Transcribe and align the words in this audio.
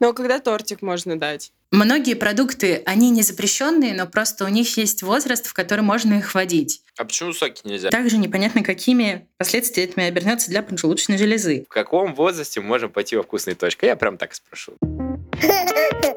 Но 0.00 0.12
когда 0.12 0.38
тортик 0.38 0.82
можно 0.82 1.18
дать? 1.18 1.52
Многие 1.72 2.14
продукты, 2.14 2.82
они 2.86 3.10
не 3.10 3.22
запрещенные, 3.22 3.92
но 3.92 4.06
просто 4.06 4.44
у 4.44 4.48
них 4.48 4.76
есть 4.76 5.02
возраст, 5.02 5.46
в 5.46 5.52
который 5.52 5.80
можно 5.80 6.14
их 6.14 6.34
вводить. 6.34 6.82
А 6.96 7.04
почему 7.04 7.32
соки 7.32 7.62
нельзя? 7.64 7.90
Также 7.90 8.18
непонятно, 8.18 8.62
какими 8.62 9.28
последствиями 9.36 10.04
обернется 10.04 10.48
для 10.48 10.62
поджелудочной 10.62 11.18
железы. 11.18 11.64
В 11.68 11.72
каком 11.72 12.14
возрасте 12.14 12.60
мы 12.60 12.68
можем 12.68 12.90
пойти 12.90 13.16
во 13.16 13.22
вкусные 13.22 13.56
точки? 13.56 13.84
Я 13.84 13.96
прям 13.96 14.16
так 14.16 14.34
спрошу. 14.34 14.74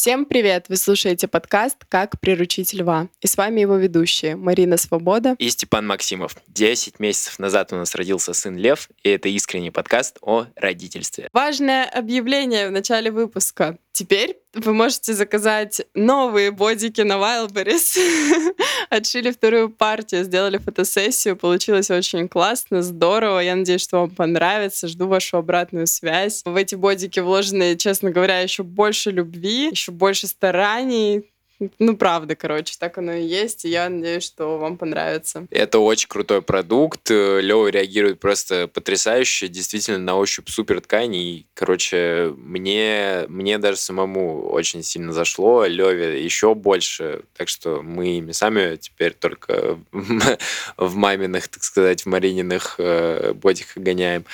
Всем 0.00 0.24
привет! 0.24 0.64
Вы 0.70 0.76
слушаете 0.76 1.28
подкаст 1.28 1.76
«Как 1.86 2.18
приручить 2.20 2.72
льва». 2.72 3.08
И 3.20 3.26
с 3.26 3.36
вами 3.36 3.60
его 3.60 3.76
ведущие 3.76 4.34
Марина 4.34 4.78
Свобода 4.78 5.36
и 5.38 5.50
Степан 5.50 5.86
Максимов. 5.86 6.36
Десять 6.46 7.00
месяцев 7.00 7.38
назад 7.38 7.74
у 7.74 7.76
нас 7.76 7.94
родился 7.94 8.32
сын 8.32 8.56
Лев, 8.56 8.88
и 9.02 9.10
это 9.10 9.28
искренний 9.28 9.70
подкаст 9.70 10.16
о 10.22 10.46
родительстве. 10.56 11.28
Важное 11.34 11.84
объявление 11.84 12.68
в 12.68 12.72
начале 12.72 13.10
выпуска. 13.10 13.76
Теперь 13.92 14.38
вы 14.54 14.72
можете 14.72 15.14
заказать 15.14 15.82
новые 15.94 16.50
бодики 16.50 17.00
на 17.00 17.14
Wildberries. 17.14 18.54
Отшили 18.90 19.30
вторую 19.30 19.70
партию, 19.70 20.24
сделали 20.24 20.58
фотосессию. 20.58 21.36
Получилось 21.36 21.90
очень 21.90 22.28
классно, 22.28 22.82
здорово. 22.82 23.40
Я 23.40 23.56
надеюсь, 23.56 23.82
что 23.82 24.00
вам 24.00 24.10
понравится. 24.10 24.88
Жду 24.88 25.06
вашу 25.06 25.38
обратную 25.38 25.86
связь. 25.86 26.42
В 26.44 26.56
эти 26.56 26.74
бодики 26.74 27.20
вложены, 27.20 27.76
честно 27.76 28.10
говоря, 28.10 28.40
еще 28.40 28.62
больше 28.62 29.10
любви, 29.10 29.70
еще 29.70 29.92
больше 29.92 30.26
стараний. 30.26 31.29
Ну, 31.78 31.96
правда, 31.96 32.34
короче, 32.36 32.74
так 32.78 32.98
оно 32.98 33.12
и 33.12 33.24
есть, 33.24 33.64
и 33.64 33.68
я 33.68 33.88
надеюсь, 33.88 34.24
что 34.24 34.58
вам 34.58 34.78
понравится. 34.78 35.46
Это 35.50 35.78
очень 35.78 36.08
крутой 36.08 36.42
продукт. 36.42 37.10
Лева 37.10 37.68
реагирует 37.68 38.20
просто 38.20 38.68
потрясающе, 38.68 39.48
действительно 39.48 39.98
на 39.98 40.16
ощупь 40.16 40.48
супер 40.48 40.80
ткань. 40.80 41.14
И, 41.14 41.46
короче, 41.54 42.32
мне, 42.36 43.24
мне 43.28 43.58
даже 43.58 43.78
самому 43.78 44.48
очень 44.48 44.82
сильно 44.82 45.12
зашло, 45.12 45.66
Леве 45.66 46.22
еще 46.24 46.54
больше. 46.54 47.22
Так 47.36 47.48
что 47.48 47.82
мы 47.82 48.18
ими 48.18 48.32
сами 48.32 48.76
теперь 48.76 49.12
только 49.12 49.78
в 50.76 50.94
маминых, 50.94 51.48
так 51.48 51.62
сказать, 51.62 52.02
в 52.02 52.06
Марининых 52.06 52.76
э, 52.78 53.32
ботиках 53.34 53.76
гоняем. 53.76 54.24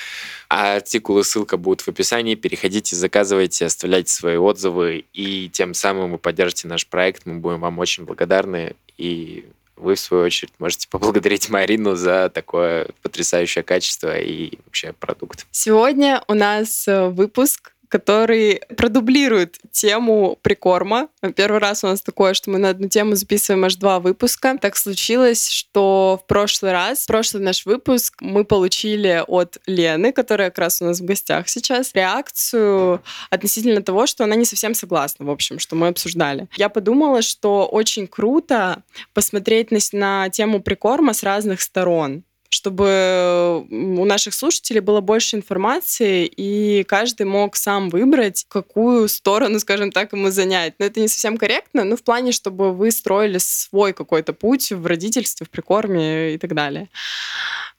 А 0.49 0.75
артикулы, 0.75 1.23
ссылка 1.23 1.57
будет 1.57 1.81
в 1.81 1.89
описании. 1.89 2.35
Переходите, 2.35 2.95
заказывайте, 2.95 3.65
оставляйте 3.65 4.13
свои 4.13 4.37
отзывы, 4.37 5.05
и 5.13 5.49
тем 5.49 5.73
самым 5.73 6.11
вы 6.13 6.17
поддержите 6.17 6.67
наш 6.67 6.87
проект. 6.87 7.16
Мы 7.25 7.39
будем 7.39 7.59
вам 7.59 7.79
очень 7.79 8.05
благодарны. 8.05 8.75
И 8.97 9.45
вы, 9.75 9.95
в 9.95 9.99
свою 9.99 10.23
очередь, 10.23 10.53
можете 10.59 10.87
поблагодарить 10.89 11.49
Марину 11.49 11.95
за 11.95 12.29
такое 12.29 12.89
потрясающее 13.01 13.63
качество 13.63 14.17
и 14.17 14.57
вообще 14.65 14.93
продукт. 14.93 15.45
Сегодня 15.51 16.23
у 16.27 16.33
нас 16.33 16.87
э, 16.87 17.07
выпуск 17.09 17.73
который 17.89 18.61
продублирует 18.75 19.57
тему 19.71 20.37
прикорма. 20.41 21.09
Первый 21.35 21.59
раз 21.59 21.83
у 21.83 21.87
нас 21.87 22.01
такое, 22.01 22.33
что 22.33 22.49
мы 22.49 22.57
на 22.57 22.69
одну 22.69 22.87
тему 22.87 23.15
записываем 23.15 23.65
аж 23.65 23.75
два 23.75 23.99
выпуска. 23.99 24.57
Так 24.59 24.75
случилось, 24.75 25.49
что 25.49 26.19
в 26.23 26.27
прошлый 26.27 26.71
раз, 26.71 27.03
в 27.03 27.07
прошлый 27.07 27.43
наш 27.43 27.65
выпуск 27.65 28.15
мы 28.21 28.43
получили 28.43 29.23
от 29.27 29.57
Лены, 29.65 30.11
которая 30.11 30.49
как 30.49 30.59
раз 30.59 30.81
у 30.81 30.85
нас 30.85 30.99
в 30.99 31.05
гостях 31.05 31.47
сейчас, 31.49 31.93
реакцию 31.93 33.01
относительно 33.29 33.81
того, 33.81 34.07
что 34.07 34.23
она 34.23 34.35
не 34.35 34.45
совсем 34.45 34.73
согласна, 34.73 35.25
в 35.25 35.29
общем, 35.29 35.59
что 35.59 35.75
мы 35.75 35.87
обсуждали. 35.87 36.47
Я 36.57 36.69
подумала, 36.69 37.21
что 37.21 37.65
очень 37.65 38.07
круто 38.07 38.83
посмотреть 39.13 39.71
на, 39.71 39.79
на 39.93 40.29
тему 40.29 40.61
прикорма 40.61 41.13
с 41.13 41.23
разных 41.23 41.61
сторон 41.61 42.23
чтобы 42.57 43.65
у 43.69 44.05
наших 44.05 44.33
слушателей 44.33 44.81
было 44.81 44.99
больше 44.99 45.35
информации, 45.35 46.25
и 46.25 46.83
каждый 46.83 47.25
мог 47.25 47.55
сам 47.55 47.89
выбрать, 47.89 48.45
какую 48.49 49.07
сторону, 49.07 49.59
скажем 49.67 49.91
так, 49.91 50.13
ему 50.13 50.31
занять. 50.31 50.73
Но 50.79 50.85
это 50.85 50.99
не 50.99 51.07
совсем 51.07 51.37
корректно, 51.37 51.83
но 51.83 51.95
в 51.95 52.03
плане, 52.03 52.31
чтобы 52.31 52.73
вы 52.73 52.91
строили 52.91 53.37
свой 53.37 53.93
какой-то 53.93 54.33
путь 54.33 54.71
в 54.71 54.85
родительстве, 54.85 55.45
в 55.45 55.49
прикорме 55.49 56.33
и 56.33 56.37
так 56.37 56.53
далее. 56.53 56.89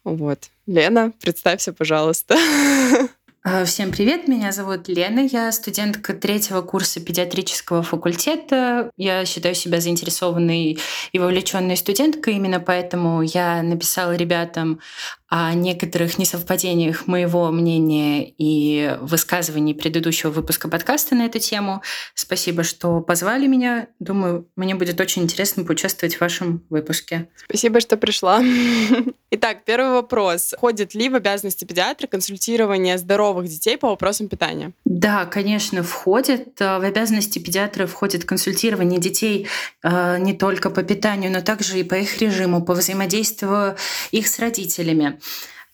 Вот. 0.05 0.51
Лена, 0.67 1.13
представься, 1.21 1.73
пожалуйста. 1.73 2.37
А, 3.45 3.65
всем 3.65 3.93
привет, 3.93 4.27
меня 4.27 4.51
зовут 4.51 4.89
Лена, 4.89 5.21
я 5.21 5.53
студентка 5.53 6.13
третьего 6.13 6.61
курса 6.61 7.01
педиатрического 7.01 7.85
факультета. 7.85 8.91
Я 8.97 9.25
считаю 9.25 9.55
себя 9.55 9.81
заинтересованной 9.81 10.79
и 11.13 11.19
вовлеченной 11.19 11.77
студенткой, 11.77 12.35
именно 12.35 12.59
поэтому 12.59 13.23
я 13.23 13.63
написала 13.63 14.17
ребятам 14.17 14.81
о 15.29 15.53
некоторых 15.53 16.19
несовпадениях 16.19 17.07
моего 17.07 17.51
мнения 17.51 18.33
и 18.39 18.97
высказываний 19.03 19.75
предыдущего 19.75 20.31
выпуска 20.31 20.69
подкаста 20.69 21.15
на 21.15 21.27
эту 21.27 21.39
тему. 21.39 21.83
Спасибо, 22.15 22.63
что 22.63 23.01
позвали 23.01 23.47
меня. 23.47 23.89
Думаю, 23.99 24.49
мне 24.57 24.75
будет 24.75 24.99
очень 25.01 25.23
интересно 25.23 25.65
поучаствовать 25.65 26.17
в 26.17 26.21
вашем 26.23 26.65
выпуске. 26.71 27.29
Спасибо, 27.45 27.81
что 27.81 27.99
пришла. 27.99 28.43
Итак, 29.31 29.65
первый 29.67 29.93
вопрос. 29.93 30.55
Входит 30.57 30.95
ли 30.95 31.11
в 31.11 31.15
обязанности 31.15 31.67
педиатра 31.67 32.07
консультирование 32.07 32.97
здоровых 32.97 33.49
детей 33.49 33.77
по 33.77 33.89
вопросам 33.89 34.29
питания? 34.29 34.73
Да, 34.87 35.27
конечно, 35.27 35.83
входит. 35.83 36.59
В 36.59 36.83
обязанности 36.83 37.39
педиатра 37.39 37.87
входит 37.87 38.25
консультирование 38.25 38.99
детей 38.99 39.47
э, 39.83 40.19
не 40.21 40.33
только 40.33 40.71
по 40.71 40.83
питанию, 40.83 41.31
но 41.31 41.43
также 41.43 41.79
и 41.79 41.83
по 41.83 41.97
их 41.97 42.19
режиму, 42.23 42.65
по 42.65 42.73
взаимодействию 42.73 43.77
их 44.11 44.27
с 44.27 44.39
родителями. 44.39 45.18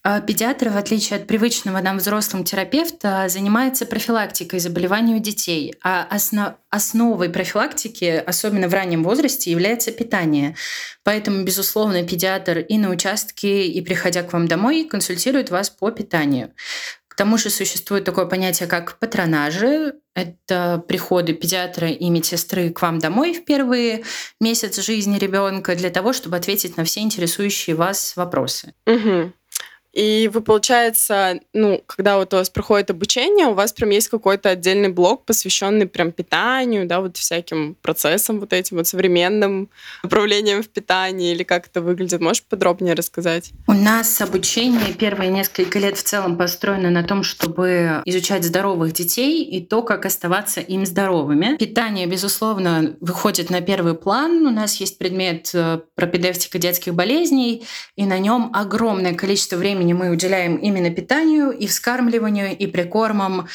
А 0.07 0.21
педиатр, 0.21 0.69
в 0.69 0.77
отличие 0.77 1.19
от 1.19 1.27
привычного 1.27 1.81
нам 1.81 1.97
взрослым 1.97 2.45
терапевта, 2.45 3.27
занимается 3.31 3.87
профилактикой 3.87 4.61
заболеваний 4.61 5.15
у 5.15 5.19
детей. 5.19 5.75
А 5.83 6.07
основ... 6.11 6.57
основой 6.69 7.31
профилактики, 7.31 8.23
особенно 8.27 8.69
в 8.69 8.75
раннем 8.75 9.03
возрасте, 9.03 9.51
является 9.51 9.93
питание. 9.93 10.57
Поэтому, 11.05 11.43
безусловно, 11.43 12.07
педиатр 12.07 12.59
и 12.59 12.77
на 12.77 12.91
участке, 12.91 13.67
и 13.67 13.81
приходя 13.81 14.23
к 14.23 14.35
вам 14.35 14.47
домой, 14.47 14.85
консультирует 14.85 15.49
вас 15.49 15.71
по 15.71 15.91
питанию. 15.91 16.53
К 17.09 17.15
тому 17.15 17.39
же 17.39 17.49
существует 17.49 18.05
такое 18.05 18.27
понятие, 18.27 18.69
как 18.69 18.99
патронажи. 18.99 19.95
Это 20.15 20.83
приходы 20.87 21.33
педиатра 21.33 21.89
и 21.89 22.09
медсестры 22.09 22.71
к 22.71 22.81
вам 22.83 23.01
домой 23.01 23.35
в 23.35 23.45
первые 23.45 24.05
месяцы 24.41 24.81
жизни 24.81 25.19
ребенка 25.19 25.75
для 25.75 25.91
того, 25.91 26.13
чтобы 26.13 26.37
ответить 26.37 26.77
на 26.77 26.85
все 26.85 27.01
интересующие 27.01 27.75
вас 27.75 28.17
вопросы. 28.17 28.75
Угу. 28.87 29.33
И 29.95 30.29
вы, 30.33 30.41
получается, 30.41 31.41
ну, 31.53 31.83
когда 31.87 32.19
вот 32.19 32.35
у 32.35 32.37
вас 32.37 32.51
проходит 32.51 32.91
обучение, 32.91 33.47
у 33.47 33.55
вас 33.55 33.73
прям 33.73 33.91
есть 33.91 34.09
какой-то 34.09 34.51
отдельный 34.51 34.89
блок, 34.89 35.25
посвященный 35.25 35.87
прям 35.87 36.11
питанию, 36.11 36.87
да, 36.87 37.01
вот 37.01 37.17
всяким 37.17 37.77
процессам 37.81 38.41
вот 38.41 38.53
этим 38.53 38.79
вот 38.79 38.89
современным 38.89 39.71
направлениям 40.03 40.63
в 40.63 40.69
питании, 40.69 41.33
или 41.33 41.45
как 41.45 41.69
это 41.69 41.81
выглядит? 41.81 42.21
Можешь 42.21 42.43
подробнее 42.43 42.95
рассказать? 42.95 43.53
У 43.69 43.73
нас 43.73 44.21
обучение 44.21 44.93
первые 44.95 45.31
несколько 45.31 45.79
лет 45.79 45.97
в 45.97 46.03
целом 46.03 46.37
построено 46.37 46.91
на 46.91 47.05
том, 47.05 47.23
чтобы 47.23 48.03
изучать 48.05 48.45
здоровых 48.45 48.93
детей 48.93 49.45
и 49.45 49.65
то, 49.65 49.83
как 49.83 50.07
оставаться 50.07 50.61
им 50.61 50.85
здоровыми. 50.87 51.57
Питание, 51.57 52.07
безусловно, 52.07 52.97
выходит 53.01 53.49
на 53.51 53.61
первый 53.61 53.95
план. 53.95 54.45
У 54.45 54.51
нас 54.51 54.77
есть 54.77 54.99
предмет 54.99 55.51
э, 55.55 55.81
пропедевтика 55.95 56.59
детских 56.59 56.95
болезней, 56.95 57.65
и 57.95 58.05
на 58.07 58.19
нем 58.19 58.51
огромное 58.53 59.15
количество 59.15 59.57
времени 59.57 59.84
времени 59.85 59.93
мы 59.93 60.11
уделяем 60.11 60.57
именно 60.57 60.91
питанию 60.91 61.51
и 61.51 61.67
вскармливанию, 61.67 62.57
и 62.57 62.67
прикормам, 62.67 63.49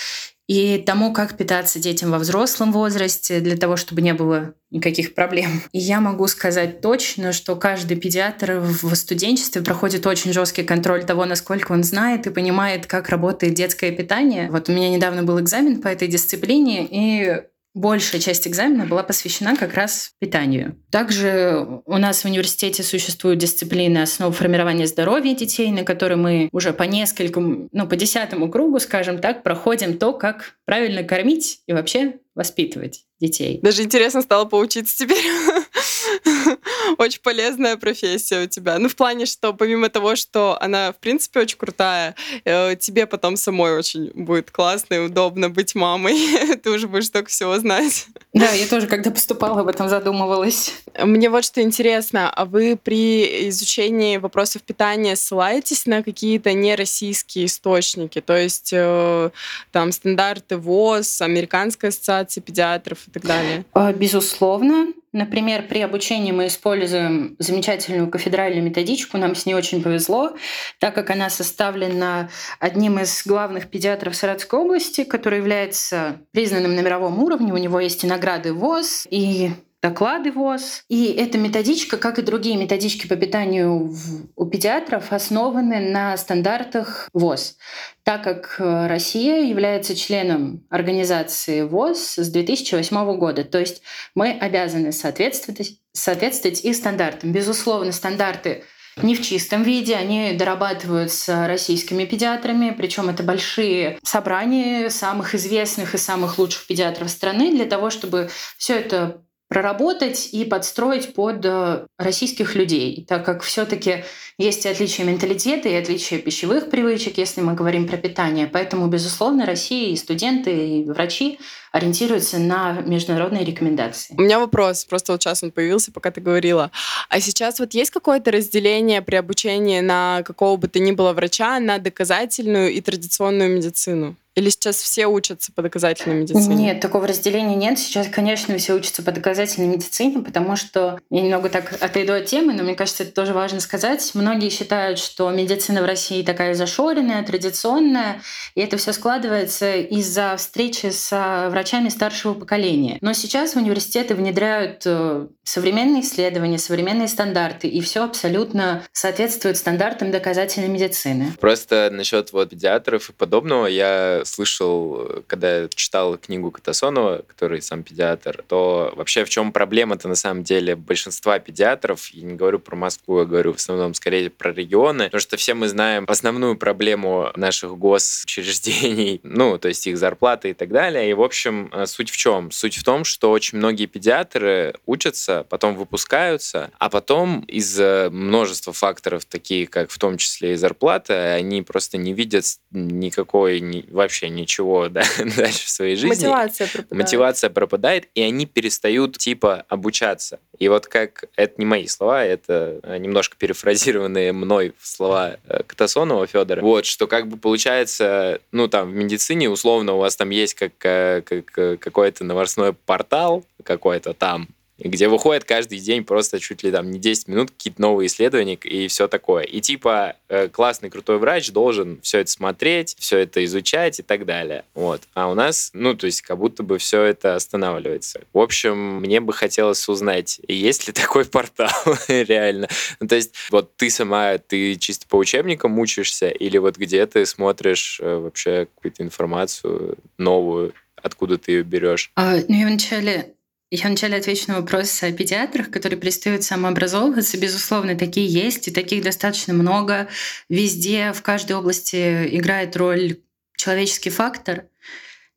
и 0.47 0.83
тому, 0.83 1.13
как 1.13 1.37
питаться 1.37 1.79
детям 1.79 2.11
во 2.11 2.17
взрослом 2.17 2.71
возрасте, 2.71 3.39
для 3.39 3.55
того, 3.55 3.77
чтобы 3.77 4.01
не 4.01 4.13
было 4.13 4.53
никаких 4.71 5.13
проблем. 5.13 5.61
И 5.73 5.79
я 5.79 5.99
могу 5.99 6.27
сказать 6.27 6.81
точно, 6.81 7.33
что 7.33 7.55
каждый 7.55 7.97
педиатр 7.97 8.59
в 8.59 8.95
студенчестве 8.95 9.61
проходит 9.61 10.07
очень 10.07 10.33
жесткий 10.33 10.63
контроль 10.63 11.03
того, 11.03 11.25
насколько 11.25 11.71
он 11.71 11.83
знает 11.83 12.25
и 12.25 12.31
понимает, 12.31 12.87
как 12.87 13.09
работает 13.09 13.53
детское 13.53 13.91
питание. 13.91 14.49
Вот 14.49 14.69
у 14.69 14.71
меня 14.71 14.89
недавно 14.89 15.23
был 15.23 15.39
экзамен 15.39 15.81
по 15.81 15.87
этой 15.87 16.07
дисциплине, 16.07 16.87
и 16.89 17.43
большая 17.79 18.19
часть 18.19 18.47
экзамена 18.47 18.85
была 18.85 19.03
посвящена 19.03 19.55
как 19.55 19.73
раз 19.73 20.11
питанию. 20.19 20.75
Также 20.91 21.81
у 21.85 21.97
нас 21.97 22.21
в 22.21 22.25
университете 22.25 22.83
существуют 22.83 23.39
дисциплины 23.39 23.99
основ 23.99 24.35
формирования 24.35 24.85
здоровья 24.85 25.33
детей, 25.33 25.71
на 25.71 25.83
которые 25.83 26.17
мы 26.17 26.49
уже 26.51 26.73
по 26.73 26.83
несколькому, 26.83 27.69
ну, 27.71 27.87
по 27.87 27.95
десятому 27.95 28.51
кругу, 28.51 28.79
скажем 28.79 29.19
так, 29.19 29.43
проходим 29.43 29.97
то, 29.97 30.13
как 30.13 30.55
правильно 30.65 31.03
кормить 31.03 31.61
и 31.67 31.73
вообще 31.73 32.15
воспитывать 32.35 33.05
детей. 33.19 33.59
Даже 33.61 33.83
интересно 33.83 34.21
стало 34.21 34.45
поучиться 34.45 34.97
теперь. 34.97 35.17
Очень 36.97 37.21
полезная 37.21 37.77
профессия 37.77 38.43
у 38.43 38.47
тебя. 38.47 38.77
Ну, 38.79 38.89
в 38.89 38.95
плане, 38.95 39.25
что 39.25 39.53
помимо 39.53 39.89
того, 39.89 40.15
что 40.15 40.57
она, 40.61 40.91
в 40.91 40.97
принципе, 40.97 41.41
очень 41.41 41.57
крутая, 41.57 42.15
э, 42.45 42.75
тебе 42.75 43.05
потом 43.05 43.37
самой 43.37 43.77
очень 43.77 44.11
будет 44.13 44.51
классно 44.51 44.95
и 44.95 44.99
удобно 44.99 45.49
быть 45.49 45.75
мамой. 45.75 46.17
Ты 46.63 46.69
уже 46.69 46.87
будешь 46.87 47.09
только 47.09 47.29
всего 47.29 47.57
знать. 47.57 48.07
Да, 48.33 48.51
я 48.51 48.67
тоже, 48.67 48.87
когда 48.87 49.11
поступала, 49.11 49.61
об 49.61 49.67
этом 49.67 49.89
задумывалась. 49.89 50.73
Мне 50.97 51.29
вот 51.29 51.45
что 51.45 51.61
интересно, 51.61 52.29
а 52.29 52.45
вы 52.45 52.77
при 52.81 53.49
изучении 53.49 54.17
вопросов 54.17 54.61
питания 54.63 55.15
ссылаетесь 55.15 55.85
на 55.85 56.03
какие-то 56.03 56.53
нероссийские 56.53 57.45
источники? 57.45 58.21
То 58.21 58.37
есть 58.37 58.71
э, 58.73 59.29
там 59.71 59.91
стандарты 59.91 60.57
ВОЗ, 60.57 61.21
Американская 61.21 61.89
ассоциация 61.89 62.41
педиатров 62.41 62.99
и 63.07 63.11
так 63.11 63.23
далее? 63.23 63.65
А, 63.73 63.91
безусловно. 63.93 64.93
Например, 65.11 65.67
при 65.67 65.79
обучении 65.79 66.31
мы 66.31 66.47
используем 66.47 67.35
замечательную 67.39 68.09
кафедральную 68.09 68.63
методичку. 68.63 69.17
Нам 69.17 69.33
с 69.35 69.45
ней 69.45 69.55
очень 69.55 69.81
повезло, 69.81 70.35
так 70.79 70.93
как 70.93 71.09
она 71.09 71.29
составлена 71.29 72.29
одним 72.59 72.99
из 72.99 73.25
главных 73.25 73.69
педиатров 73.69 74.15
Саратовской 74.15 74.59
области, 74.59 75.03
который 75.03 75.39
является 75.39 76.21
признанным 76.31 76.75
на 76.75 76.81
мировом 76.81 77.23
уровне. 77.23 77.53
У 77.53 77.57
него 77.57 77.79
есть 77.79 78.03
и 78.03 78.07
награды 78.07 78.53
ВОЗ, 78.53 79.07
и 79.09 79.51
доклады 79.81 80.31
ВОЗ. 80.31 80.83
И 80.89 81.05
эта 81.05 81.37
методичка, 81.37 81.97
как 81.97 82.19
и 82.19 82.23
другие 82.23 82.57
методички 82.57 83.07
по 83.07 83.15
питанию 83.15 83.95
у 84.35 84.45
педиатров, 84.45 85.11
основаны 85.11 85.79
на 85.79 86.17
стандартах 86.17 87.09
ВОЗ, 87.13 87.57
так 88.03 88.23
как 88.23 88.55
э, 88.59 88.87
Россия 88.87 89.43
является 89.43 89.95
членом 89.95 90.65
организации 90.69 91.61
ВОЗ 91.61 92.15
с 92.17 92.29
2008 92.29 93.17
года. 93.17 93.43
То 93.43 93.59
есть 93.59 93.81
мы 94.15 94.31
обязаны 94.31 94.91
соответствовать, 94.91 95.79
соответствовать 95.93 96.63
их 96.63 96.75
стандартам. 96.75 97.31
Безусловно, 97.31 97.91
стандарты 97.91 98.63
не 99.01 99.15
в 99.15 99.21
чистом 99.21 99.63
виде, 99.63 99.95
они 99.95 100.33
дорабатываются 100.33 101.47
российскими 101.47 102.03
педиатрами, 102.03 102.73
причем 102.75 103.09
это 103.09 103.23
большие 103.23 103.97
собрания 104.03 104.89
самых 104.89 105.35
известных 105.35 105.95
и 105.95 105.97
самых 105.97 106.37
лучших 106.37 106.67
педиатров 106.67 107.09
страны 107.09 107.51
для 107.51 107.65
того, 107.65 107.91
чтобы 107.91 108.29
все 108.57 108.75
это 108.75 109.21
проработать 109.49 110.29
и 110.31 110.45
подстроить 110.45 111.13
под 111.15 111.43
э, 111.43 111.87
российских 111.97 112.55
людей, 112.55 113.03
так 113.07 113.25
как 113.25 113.41
все-таки 113.41 114.03
есть 114.37 114.65
и 114.65 114.69
отличия 114.69 115.03
менталитета, 115.05 115.67
и 115.67 115.73
отличия 115.73 116.19
пищевых 116.19 116.69
привычек, 116.69 117.17
если 117.17 117.41
мы 117.41 117.55
говорим 117.55 117.87
про 117.87 117.97
питание. 117.97 118.45
Поэтому, 118.45 118.87
безусловно, 118.87 119.47
Россия 119.47 119.91
и 119.91 119.95
студенты, 119.95 120.51
и 120.51 120.85
врачи 120.85 121.39
ориентируются 121.71 122.37
на 122.37 122.81
международные 122.81 123.43
рекомендации. 123.43 124.13
У 124.15 124.21
меня 124.21 124.39
вопрос, 124.39 124.85
просто 124.85 125.13
вот 125.13 125.23
сейчас 125.23 125.41
он 125.43 125.51
появился, 125.51 125.91
пока 125.91 126.11
ты 126.11 126.21
говорила. 126.21 126.69
А 127.09 127.19
сейчас 127.19 127.59
вот 127.59 127.73
есть 127.73 127.89
какое-то 127.89 128.29
разделение 128.29 129.01
при 129.01 129.15
обучении 129.15 129.79
на 129.79 130.21
какого 130.23 130.57
бы 130.57 130.67
то 130.67 130.79
ни 130.79 130.91
было 130.91 131.11
врача 131.13 131.59
на 131.59 131.79
доказательную 131.79 132.71
и 132.71 132.81
традиционную 132.81 133.55
медицину? 133.55 134.15
Или 134.39 134.49
сейчас 134.51 134.77
все 134.77 135.05
учатся 135.05 135.51
по 135.51 135.61
доказательной 135.61 136.21
медицине? 136.21 136.55
Нет, 136.55 136.79
такого 136.79 137.05
разделения 137.05 137.55
нет. 137.55 137.77
Сейчас, 137.77 138.07
конечно, 138.07 138.57
все 138.57 138.73
учатся 138.73 139.03
по 139.03 139.11
доказательной 139.11 139.67
медицине, 139.67 140.21
потому 140.21 140.55
что 140.55 140.97
я 141.09 141.21
немного 141.21 141.49
так 141.49 141.75
отойду 141.81 142.13
от 142.13 142.27
темы, 142.27 142.53
но 142.53 142.63
мне 142.63 142.75
кажется, 142.75 143.03
это 143.03 143.11
тоже 143.11 143.33
важно 143.33 143.59
сказать. 143.59 144.11
Многие 144.13 144.49
считают, 144.49 144.97
что 144.97 145.29
медицина 145.29 145.81
в 145.81 145.85
России 145.85 146.23
такая 146.23 146.53
зашоренная, 146.53 147.21
традиционная, 147.23 148.21
и 148.55 148.61
это 148.61 148.77
все 148.77 148.93
складывается 148.93 149.75
из-за 149.75 150.37
встречи 150.37 150.85
с 150.89 151.09
врачами 151.49 151.89
старшего 151.89 152.33
поколения. 152.33 152.97
Но 153.01 153.11
сейчас 153.11 153.55
университеты 153.55 154.15
внедряют 154.15 154.83
э, 154.85 155.27
современные 155.43 156.01
исследования, 156.01 156.59
современные 156.59 157.09
стандарты, 157.09 157.67
и 157.67 157.81
все 157.81 158.05
абсолютно 158.05 158.83
соответствует 158.93 159.57
стандартам 159.57 160.11
доказательной 160.11 160.69
медицины. 160.69 161.33
Просто 161.41 161.89
насчет 161.91 162.31
вот 162.31 162.51
педиатров 162.51 163.09
и 163.09 163.13
подобного 163.13 163.65
я 163.65 164.21
слышал, 164.29 165.23
когда 165.27 165.67
читал 165.69 166.17
книгу 166.17 166.51
Катасонова, 166.51 167.23
который 167.27 167.61
сам 167.61 167.83
педиатр, 167.83 168.43
то 168.47 168.93
вообще 168.95 169.25
в 169.25 169.29
чем 169.29 169.51
проблема-то 169.51 170.07
на 170.07 170.15
самом 170.15 170.43
деле 170.43 170.75
большинства 170.75 171.39
педиатров, 171.39 172.07
я 172.09 172.23
не 172.25 172.35
говорю 172.35 172.59
про 172.59 172.75
Москву, 172.75 173.19
я 173.19 173.25
говорю 173.25 173.53
в 173.53 173.57
основном 173.57 173.93
скорее 173.93 174.29
про 174.29 174.51
регионы, 174.51 175.05
потому 175.05 175.21
что 175.21 175.37
все 175.37 175.53
мы 175.53 175.67
знаем 175.67 176.05
основную 176.07 176.57
проблему 176.57 177.31
наших 177.35 177.77
госучреждений, 177.77 179.19
ну, 179.23 179.57
то 179.57 179.67
есть 179.67 179.85
их 179.87 179.97
зарплаты 179.97 180.51
и 180.51 180.53
так 180.53 180.69
далее. 180.69 181.09
И, 181.09 181.13
в 181.13 181.21
общем, 181.21 181.71
суть 181.85 182.09
в 182.09 182.17
чем? 182.17 182.51
Суть 182.51 182.77
в 182.77 182.83
том, 182.83 183.03
что 183.03 183.31
очень 183.31 183.57
многие 183.57 183.85
педиатры 183.85 184.75
учатся, 184.85 185.45
потом 185.49 185.75
выпускаются, 185.75 186.71
а 186.77 186.89
потом 186.89 187.41
из-за 187.41 188.09
множества 188.11 188.73
факторов, 188.73 189.25
такие 189.25 189.67
как 189.67 189.91
в 189.91 189.97
том 189.97 190.17
числе 190.17 190.53
и 190.53 190.55
зарплата, 190.55 191.33
они 191.33 191.61
просто 191.61 191.97
не 191.97 192.13
видят 192.13 192.45
никакой 192.71 193.85
вообще 193.89 194.18
вообще 194.19 194.29
ничего 194.29 194.89
да, 194.89 195.03
дальше 195.17 195.65
в 195.65 195.69
своей 195.69 195.95
жизни. 195.95 196.09
Мотивация 196.09 196.67
пропадает. 196.67 196.91
Мотивация 196.91 197.49
пропадает, 197.49 198.09
и 198.15 198.21
они 198.21 198.45
перестают 198.45 199.17
типа 199.17 199.65
обучаться. 199.69 200.39
И 200.57 200.67
вот 200.67 200.87
как, 200.87 201.25
это 201.35 201.53
не 201.57 201.65
мои 201.65 201.87
слова, 201.87 202.23
это 202.23 202.81
немножко 202.99 203.37
перефразированные 203.37 204.33
мной 204.33 204.73
слова 204.81 205.37
э, 205.47 205.63
Катасонова 205.65 206.27
Федора, 206.27 206.61
вот, 206.61 206.85
что 206.85 207.07
как 207.07 207.27
бы 207.27 207.37
получается, 207.37 208.41
ну 208.51 208.67
там 208.67 208.91
в 208.91 208.93
медицине 208.93 209.49
условно 209.49 209.93
у 209.93 209.99
вас 209.99 210.15
там 210.15 210.29
есть 210.29 210.55
как, 210.55 210.73
э, 210.83 211.21
как 211.25 211.57
э, 211.57 211.77
какой-то 211.77 212.23
новостной 212.23 212.73
портал 212.73 213.45
какой-то 213.63 214.13
там, 214.13 214.47
где 214.87 215.07
выходит 215.07 215.43
каждый 215.43 215.79
день 215.79 216.03
просто 216.03 216.39
чуть 216.39 216.63
ли 216.63 216.71
там 216.71 216.89
не 216.91 216.99
10 216.99 217.27
минут 217.27 217.51
какие-то 217.51 217.81
новые 217.81 218.07
исследования 218.07 218.55
и 218.55 218.87
все 218.87 219.07
такое. 219.07 219.43
И 219.43 219.61
типа 219.61 220.15
э, 220.27 220.47
классный 220.47 220.89
крутой 220.89 221.17
врач 221.17 221.51
должен 221.51 221.99
все 222.01 222.19
это 222.19 222.31
смотреть, 222.31 222.95
все 222.99 223.17
это 223.17 223.43
изучать 223.45 223.99
и 223.99 224.03
так 224.03 224.25
далее. 224.25 224.63
Вот. 224.73 225.01
А 225.13 225.29
у 225.29 225.33
нас, 225.33 225.71
ну, 225.73 225.95
то 225.95 226.05
есть 226.05 226.21
как 226.21 226.37
будто 226.37 226.63
бы 226.63 226.77
все 226.77 227.03
это 227.03 227.35
останавливается. 227.35 228.21
В 228.33 228.39
общем, 228.39 229.01
мне 229.01 229.19
бы 229.19 229.33
хотелось 229.33 229.87
узнать, 229.87 230.39
есть 230.47 230.87
ли 230.87 230.93
такой 230.93 231.25
портал 231.25 231.69
реально. 232.07 232.67
Ну, 232.99 233.07
то 233.07 233.15
есть 233.15 233.33
вот 233.51 233.75
ты 233.75 233.89
сама, 233.89 234.37
ты 234.37 234.75
чисто 234.75 235.05
по 235.07 235.17
учебникам 235.17 235.77
учишься 235.79 236.29
или 236.29 236.57
вот 236.57 236.77
где 236.77 237.05
ты 237.05 237.25
смотришь 237.25 237.99
э, 238.01 238.15
вообще 238.15 238.67
какую-то 238.75 239.03
информацию 239.03 239.97
новую, 240.17 240.73
откуда 240.95 241.37
ты 241.37 241.51
ее 241.53 241.63
берешь? 241.63 242.11
А, 242.15 242.35
ну, 242.47 242.55
я 242.55 242.67
вначале 242.67 243.33
я 243.71 243.87
вначале 243.87 244.17
отвечу 244.17 244.45
на 244.47 244.61
вопрос 244.61 245.03
о 245.03 245.11
педиатрах, 245.11 245.69
которые 245.69 245.99
перестают 245.99 246.43
самообразовываться. 246.43 247.37
Безусловно, 247.37 247.95
такие 247.95 248.27
есть, 248.27 248.67
и 248.67 248.71
таких 248.71 249.03
достаточно 249.03 249.53
много. 249.53 250.07
Везде, 250.49 251.13
в 251.13 251.21
каждой 251.21 251.55
области 251.55 252.35
играет 252.35 252.75
роль 252.75 253.17
человеческий 253.55 254.09
фактор. 254.09 254.65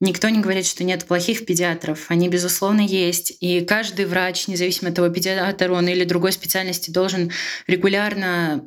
Никто 0.01 0.29
не 0.31 0.41
говорит, 0.41 0.67
что 0.67 0.83
нет 0.83 1.05
плохих 1.05 1.45
педиатров. 1.45 2.07
Они, 2.09 2.29
безусловно, 2.29 2.81
есть. 2.81 3.37
И 3.41 3.61
каждый 3.61 4.07
врач, 4.07 4.49
независимо 4.49 4.89
от 4.89 4.97
того, 4.97 5.11
педиатр 5.11 5.71
он 5.71 5.87
или 5.87 6.05
другой 6.05 6.33
специальности, 6.33 6.91
должен 6.91 7.31
регулярно 7.67 8.67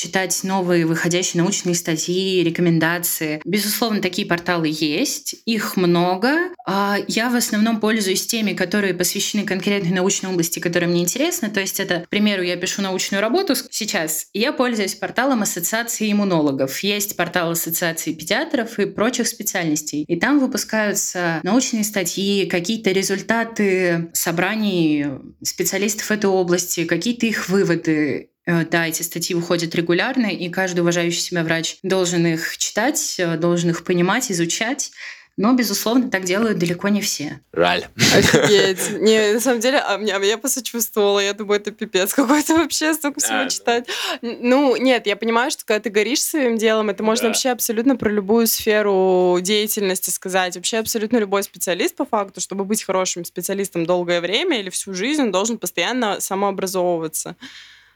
читать 0.00 0.40
новые 0.44 0.86
выходящие 0.86 1.42
научные 1.42 1.74
статьи, 1.74 2.42
рекомендации. 2.42 3.42
Безусловно, 3.44 4.00
такие 4.00 4.26
порталы 4.26 4.68
есть, 4.70 5.36
их 5.44 5.76
много. 5.76 6.54
А 6.66 6.96
я 7.06 7.28
в 7.28 7.34
основном 7.34 7.80
пользуюсь 7.80 8.26
теми, 8.26 8.54
которые 8.54 8.94
посвящены 8.94 9.44
конкретной 9.44 9.92
научной 9.92 10.30
области, 10.30 10.58
которая 10.58 10.88
мне 10.88 11.02
интересна. 11.02 11.50
То 11.50 11.60
есть 11.60 11.80
это, 11.80 12.00
к 12.00 12.08
примеру, 12.08 12.42
я 12.42 12.56
пишу 12.56 12.80
научную 12.80 13.20
работу 13.20 13.54
сейчас, 13.70 14.28
и 14.32 14.40
я 14.40 14.52
пользуюсь 14.52 14.94
порталом 14.94 15.42
Ассоциации 15.42 16.10
иммунологов. 16.10 16.78
Есть 16.82 17.16
портал 17.16 17.50
Ассоциации 17.50 18.14
педиатров 18.14 18.78
и 18.78 18.86
прочих 18.86 19.28
специальностей. 19.28 20.04
И 20.04 20.18
там 20.18 20.40
выпускаются 20.40 21.40
научные 21.42 21.84
статьи, 21.84 22.46
какие-то 22.46 22.90
результаты 22.90 24.10
собраний 24.14 25.06
специалистов 25.44 26.10
этой 26.10 26.30
области, 26.30 26.86
какие-то 26.86 27.26
их 27.26 27.50
выводы. 27.50 28.29
Э, 28.46 28.64
да, 28.64 28.86
эти 28.86 29.02
статьи 29.02 29.34
выходят 29.34 29.74
регулярно, 29.74 30.26
и 30.26 30.48
каждый 30.48 30.80
уважающий 30.80 31.20
себя 31.20 31.44
врач 31.44 31.76
должен 31.82 32.26
их 32.26 32.56
читать, 32.58 33.16
э, 33.18 33.36
должен 33.36 33.70
их 33.70 33.84
понимать, 33.84 34.30
изучать. 34.30 34.92
Но, 35.36 35.54
безусловно, 35.54 36.10
так 36.10 36.24
делают 36.24 36.58
далеко 36.58 36.88
не 36.88 37.00
все. 37.00 37.40
Жаль. 37.54 37.86
Офигеть. 37.96 38.90
Не, 39.00 39.32
на 39.32 39.40
самом 39.40 39.60
деле, 39.60 39.78
а 39.78 39.96
меня, 39.96 40.18
я 40.18 40.36
посочувствовала. 40.36 41.18
Я 41.18 41.32
думаю, 41.32 41.60
это 41.60 41.70
пипец 41.70 42.12
какой-то 42.12 42.56
вообще, 42.56 42.92
столько 42.92 43.20
всего 43.20 43.48
читать. 43.48 43.88
Ну, 44.20 44.76
нет, 44.76 45.06
я 45.06 45.16
понимаю, 45.16 45.50
что 45.50 45.64
когда 45.64 45.80
ты 45.80 45.88
горишь 45.88 46.22
своим 46.22 46.58
делом, 46.58 46.90
это 46.90 47.02
можно 47.02 47.28
вообще 47.28 47.50
абсолютно 47.50 47.96
про 47.96 48.10
любую 48.10 48.46
сферу 48.48 49.38
деятельности 49.40 50.10
сказать. 50.10 50.56
Вообще 50.56 50.76
абсолютно 50.76 51.16
любой 51.16 51.42
специалист 51.42 51.96
по 51.96 52.04
факту, 52.04 52.42
чтобы 52.42 52.66
быть 52.66 52.82
хорошим 52.82 53.24
специалистом 53.24 53.86
долгое 53.86 54.20
время 54.20 54.60
или 54.60 54.68
всю 54.68 54.92
жизнь, 54.92 55.22
он 55.22 55.30
должен 55.30 55.56
постоянно 55.56 56.20
самообразовываться. 56.20 57.36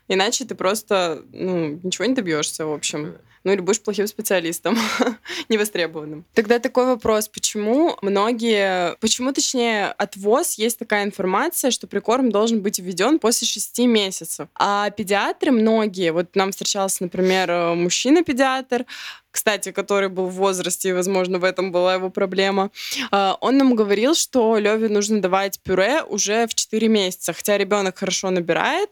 Иначе 0.09 0.45
ты 0.45 0.55
просто 0.55 1.23
ну, 1.33 1.81
ничего 1.83 2.05
не 2.05 2.15
добьешься, 2.15 2.67
в 2.67 2.73
общем. 2.73 3.17
Ну 3.45 3.53
или 3.53 3.61
будешь 3.61 3.81
плохим 3.81 4.07
специалистом, 4.07 4.77
невостребованным. 5.49 6.25
Тогда 6.35 6.59
такой 6.59 6.87
вопрос, 6.87 7.29
почему 7.29 7.97
многие, 8.03 8.97
почему 9.01 9.33
точнее 9.33 9.89
от 9.89 10.17
ВОЗ 10.17 10.55
есть 10.55 10.79
такая 10.79 11.05
информация, 11.05 11.71
что 11.71 11.87
прикорм 11.87 12.33
должен 12.33 12.63
быть 12.63 12.79
введен 12.79 13.19
после 13.19 13.47
6 13.47 13.79
месяцев, 13.81 14.49
а 14.55 14.91
педиатры 14.91 15.51
многие, 15.51 16.13
вот 16.13 16.35
нам 16.35 16.53
встречался, 16.53 17.03
например, 17.03 17.75
мужчина-педиатр, 17.75 18.87
кстати, 19.35 19.73
который 19.73 20.09
был 20.09 20.27
в 20.27 20.35
возрасте, 20.35 20.91
и, 20.91 20.93
возможно, 20.93 21.41
в 21.41 21.45
этом 21.45 21.73
была 21.73 21.95
его 21.95 22.09
проблема, 22.09 22.71
а, 23.11 23.37
он 23.41 23.59
нам 23.59 23.75
говорил, 23.75 24.15
что 24.15 24.57
Леве 24.59 24.89
нужно 24.89 25.21
давать 25.21 25.59
пюре 25.59 26.05
уже 26.05 26.47
в 26.47 26.55
4 26.55 26.87
месяца, 26.87 27.33
хотя 27.33 27.59
ребенок 27.59 27.99
хорошо 27.99 28.31
набирает 28.31 28.91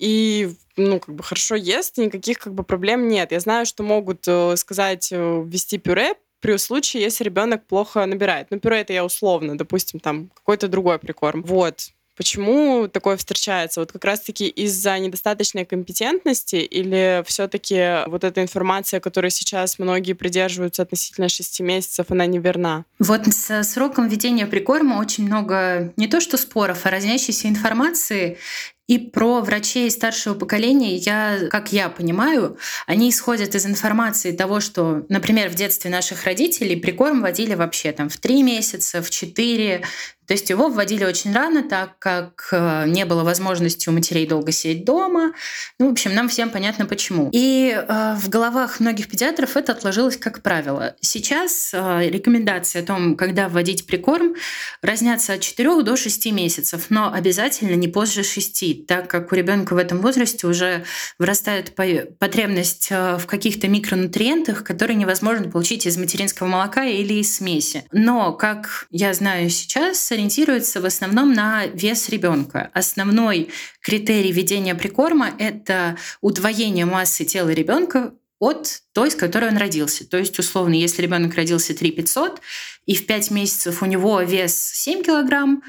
и 0.00 0.52
ну, 0.76 1.00
как 1.00 1.14
бы 1.14 1.22
хорошо 1.22 1.54
ест, 1.54 1.98
никаких 1.98 2.38
как 2.38 2.54
бы 2.54 2.64
проблем 2.64 3.08
нет. 3.08 3.32
Я 3.32 3.40
знаю, 3.40 3.66
что 3.66 3.82
могут 3.82 4.24
э, 4.26 4.56
сказать 4.56 5.08
э, 5.12 5.44
ввести 5.46 5.78
пюре 5.78 6.14
при 6.40 6.56
случае, 6.56 7.02
если 7.02 7.24
ребенок 7.24 7.66
плохо 7.66 8.04
набирает. 8.06 8.48
Ну, 8.50 8.60
пюре 8.60 8.80
это 8.80 8.92
я 8.92 9.04
условно, 9.04 9.56
допустим, 9.56 10.00
там 10.00 10.30
какой-то 10.34 10.68
другой 10.68 10.98
прикорм. 10.98 11.42
Вот. 11.42 11.90
Почему 12.16 12.86
такое 12.86 13.16
встречается? 13.16 13.80
Вот 13.80 13.90
как 13.90 14.04
раз-таки 14.04 14.46
из-за 14.46 14.98
недостаточной 14.98 15.64
компетентности 15.64 16.56
или 16.56 17.24
все-таки 17.26 18.08
вот 18.08 18.22
эта 18.22 18.40
информация, 18.40 19.00
которой 19.00 19.30
сейчас 19.32 19.80
многие 19.80 20.12
придерживаются 20.12 20.82
относительно 20.82 21.28
6 21.28 21.60
месяцев, 21.60 22.06
она 22.10 22.26
неверна? 22.26 22.84
Вот 23.00 23.26
с 23.26 23.64
сроком 23.64 24.08
введения 24.08 24.46
прикорма 24.46 24.96
очень 24.96 25.26
много 25.26 25.92
не 25.96 26.06
то 26.06 26.20
что 26.20 26.36
споров, 26.36 26.86
а 26.86 26.90
разнящейся 26.90 27.48
информации. 27.48 28.38
И 28.86 28.98
про 28.98 29.40
врачей 29.40 29.90
старшего 29.90 30.34
поколения, 30.34 30.96
я, 30.96 31.48
как 31.50 31.72
я 31.72 31.88
понимаю, 31.88 32.58
они 32.86 33.08
исходят 33.08 33.54
из 33.54 33.64
информации 33.64 34.32
того, 34.32 34.60
что, 34.60 35.06
например, 35.08 35.48
в 35.48 35.54
детстве 35.54 35.90
наших 35.90 36.24
родителей 36.24 36.76
прикорм 36.76 37.22
водили 37.22 37.54
вообще 37.54 37.92
там 37.92 38.10
в 38.10 38.18
три 38.18 38.42
месяца, 38.42 39.00
в 39.00 39.08
четыре, 39.08 39.84
то 40.26 40.34
есть 40.34 40.50
его 40.50 40.68
вводили 40.68 41.04
очень 41.04 41.34
рано, 41.34 41.62
так 41.62 41.98
как 41.98 42.48
э, 42.52 42.84
не 42.88 43.04
было 43.04 43.24
возможности 43.24 43.88
у 43.88 43.92
матерей 43.92 44.26
долго 44.26 44.52
сидеть 44.52 44.84
дома. 44.84 45.32
Ну, 45.78 45.88
в 45.88 45.92
общем, 45.92 46.14
нам 46.14 46.28
всем 46.28 46.50
понятно 46.50 46.86
почему. 46.86 47.28
И 47.32 47.74
э, 47.76 48.14
в 48.16 48.28
головах 48.28 48.80
многих 48.80 49.08
педиатров 49.08 49.56
это 49.56 49.72
отложилось 49.72 50.16
как 50.16 50.42
правило. 50.42 50.96
Сейчас 51.00 51.70
э, 51.72 52.08
рекомендации 52.08 52.80
о 52.80 52.86
том, 52.86 53.16
когда 53.16 53.48
вводить 53.48 53.86
прикорм, 53.86 54.34
разнятся 54.82 55.34
от 55.34 55.40
4 55.40 55.82
до 55.82 55.96
6 55.96 56.32
месяцев, 56.32 56.86
но 56.88 57.12
обязательно 57.12 57.74
не 57.74 57.88
позже 57.88 58.22
6, 58.22 58.86
так 58.86 59.08
как 59.08 59.32
у 59.32 59.34
ребенка 59.34 59.74
в 59.74 59.78
этом 59.78 60.00
возрасте 60.00 60.46
уже 60.46 60.84
вырастает 61.18 61.74
потребность 61.74 62.88
э, 62.90 63.16
в 63.18 63.26
каких-то 63.26 63.68
микронутриентах, 63.68 64.64
которые 64.64 64.96
невозможно 64.96 65.50
получить 65.50 65.86
из 65.86 65.96
материнского 65.96 66.46
молока 66.46 66.84
или 66.84 67.14
из 67.14 67.36
смеси. 67.36 67.84
Но, 67.92 68.32
как 68.32 68.86
я 68.90 69.12
знаю 69.12 69.50
сейчас, 69.50 70.13
ориентируется 70.14 70.80
в 70.80 70.86
основном 70.86 71.32
на 71.32 71.66
вес 71.66 72.08
ребенка. 72.08 72.70
Основной 72.72 73.50
критерий 73.80 74.32
ведения 74.32 74.74
прикорма— 74.74 75.30
это 75.38 75.96
удвоение 76.20 76.86
массы 76.86 77.24
тела 77.24 77.50
ребенка 77.50 78.14
от 78.38 78.82
той, 78.92 79.10
с 79.10 79.14
которой 79.14 79.50
он 79.50 79.56
родился. 79.56 80.06
То 80.08 80.18
есть, 80.18 80.38
условно, 80.38 80.74
если 80.74 81.02
ребенок 81.02 81.34
родился 81.34 81.74
3 81.74 81.92
500, 81.92 82.40
и 82.86 82.94
в 82.94 83.06
5 83.06 83.30
месяцев 83.30 83.82
у 83.82 83.86
него 83.86 84.20
вес 84.20 84.54
7 84.54 85.02
килограмм, 85.02 85.62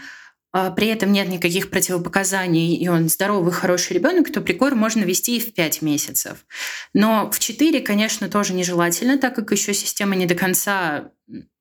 при 0.75 0.87
этом 0.87 1.11
нет 1.11 1.27
никаких 1.27 1.69
противопоказаний, 1.69 2.75
и 2.75 2.87
он 2.87 3.09
здоровый, 3.09 3.51
хороший 3.51 3.93
ребенок, 3.93 4.31
то 4.31 4.41
прикорм 4.41 4.77
можно 4.77 5.01
вести 5.01 5.37
и 5.37 5.39
в 5.39 5.53
5 5.53 5.81
месяцев. 5.81 6.45
Но 6.93 7.29
в 7.31 7.39
4, 7.39 7.81
конечно, 7.81 8.29
тоже 8.29 8.53
нежелательно, 8.53 9.17
так 9.17 9.35
как 9.35 9.51
еще 9.51 9.73
система 9.73 10.15
не 10.15 10.25
до 10.25 10.35
конца 10.35 11.11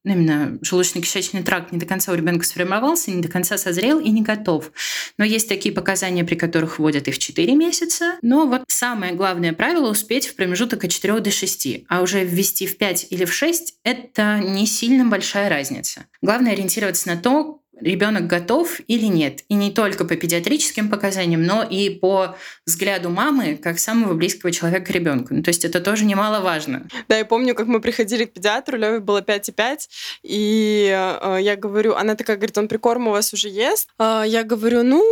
именно 0.04 0.58
желудочно-кишечный 0.62 1.42
тракт 1.42 1.72
не 1.72 1.78
до 1.78 1.86
конца 1.86 2.12
у 2.12 2.14
ребенка 2.14 2.44
сформировался, 2.44 3.10
не 3.10 3.22
до 3.22 3.28
конца 3.28 3.56
созрел 3.56 3.98
и 3.98 4.10
не 4.10 4.22
готов. 4.22 4.70
Но 5.18 5.24
есть 5.24 5.48
такие 5.48 5.74
показания, 5.74 6.24
при 6.24 6.34
которых 6.34 6.78
вводят 6.78 7.08
и 7.08 7.10
в 7.10 7.18
4 7.18 7.54
месяца. 7.54 8.18
Но 8.22 8.46
вот 8.46 8.64
самое 8.68 9.14
главное 9.14 9.52
правило— 9.52 9.90
успеть 9.90 10.26
в 10.26 10.36
промежуток 10.36 10.84
от 10.84 10.90
4 10.90 11.20
до 11.20 11.30
6. 11.30 11.84
А 11.88 12.02
уже 12.02 12.22
ввести 12.24 12.66
в 12.66 12.76
5 12.76 13.06
или 13.10 13.24
в 13.24 13.32
6— 13.32 13.76
это 13.84 14.38
не 14.40 14.66
сильно 14.66 15.06
большая 15.06 15.48
разница. 15.48 16.04
Главное 16.20 16.52
ориентироваться 16.52 17.08
на 17.08 17.16
то, 17.16 17.62
ребенок 17.81 18.26
готов 18.26 18.81
или 18.87 19.07
нет. 19.07 19.43
И 19.49 19.54
не 19.54 19.71
только 19.71 20.04
по 20.04 20.16
педиатрическим 20.16 20.88
показаниям, 20.88 21.45
но 21.45 21.62
и 21.62 21.90
по 21.90 22.37
взгляду 22.66 23.11
мамы, 23.11 23.57
как 23.57 23.78
самого 23.78 24.14
близкого 24.14 24.52
человека 24.52 24.87
к 24.87 24.90
ребенку. 24.90 25.35
Ну, 25.35 25.43
то 25.43 25.49
есть 25.49 25.64
это 25.64 25.81
тоже 25.81 26.04
немаловажно. 26.04 26.88
Да, 27.09 27.19
я 27.19 27.25
помню, 27.25 27.54
как 27.54 27.66
мы 27.66 27.81
приходили 27.81 28.25
к 28.25 28.33
педиатру, 28.33 28.78
Леве 28.78 29.00
было 29.00 29.21
5,5, 29.21 29.88
и 30.23 30.88
э, 30.90 31.38
я 31.40 31.57
говорю, 31.57 31.95
она 31.95 32.14
такая 32.14 32.37
говорит, 32.37 32.57
он 32.59 32.69
прикорм 32.69 33.09
у 33.09 33.11
вас 33.11 33.33
уже 33.33 33.49
ест? 33.49 33.88
Э, 33.99 34.23
я 34.26 34.43
говорю, 34.45 34.83
ну, 34.83 35.04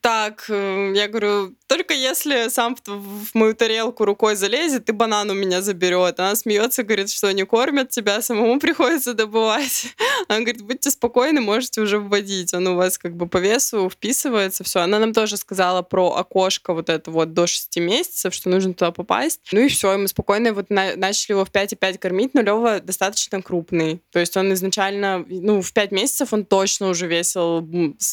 так, 0.00 0.46
э, 0.48 0.92
я 0.94 1.08
говорю, 1.08 1.54
только 1.70 1.94
если 1.94 2.48
сам 2.48 2.76
в, 2.84 3.26
в 3.26 3.34
мою 3.34 3.54
тарелку 3.54 4.04
рукой 4.04 4.34
залезет 4.34 4.88
и 4.88 4.92
банан 4.92 5.30
у 5.30 5.34
меня 5.34 5.62
заберет. 5.62 6.18
Она 6.18 6.34
смеется, 6.34 6.82
говорит, 6.82 7.10
что 7.10 7.30
не 7.32 7.44
кормят 7.44 7.90
тебя, 7.90 8.20
самому 8.22 8.58
приходится 8.58 9.14
добывать. 9.14 9.94
Она 10.28 10.40
говорит, 10.40 10.62
будьте 10.62 10.90
спокойны, 10.90 11.40
можете 11.40 11.80
уже 11.80 11.89
вводить. 11.98 12.54
Он 12.54 12.66
у 12.68 12.76
вас 12.76 12.98
как 12.98 13.16
бы 13.16 13.26
по 13.26 13.38
весу 13.38 13.88
вписывается, 13.90 14.64
все. 14.64 14.80
Она 14.80 14.98
нам 14.98 15.12
тоже 15.12 15.36
сказала 15.36 15.82
про 15.82 16.14
окошко 16.14 16.72
вот 16.72 16.88
это 16.88 17.10
вот 17.10 17.34
до 17.34 17.46
6 17.46 17.78
месяцев, 17.78 18.34
что 18.34 18.48
нужно 18.48 18.74
туда 18.74 18.90
попасть. 18.90 19.40
Ну 19.52 19.60
и 19.60 19.68
все, 19.68 19.94
и 19.94 19.96
мы 19.96 20.08
спокойно 20.08 20.52
вот 20.52 20.70
на, 20.70 20.96
начали 20.96 21.32
его 21.32 21.44
в 21.44 21.50
5,5 21.50 21.98
кормить, 21.98 22.34
но 22.34 22.42
Лева 22.42 22.80
достаточно 22.80 23.42
крупный. 23.42 24.02
То 24.12 24.18
есть 24.18 24.36
он 24.36 24.52
изначально, 24.52 25.24
ну, 25.28 25.62
в 25.62 25.72
5 25.72 25.92
месяцев 25.92 26.32
он 26.32 26.44
точно 26.44 26.88
уже 26.88 27.06
весил, 27.06 27.66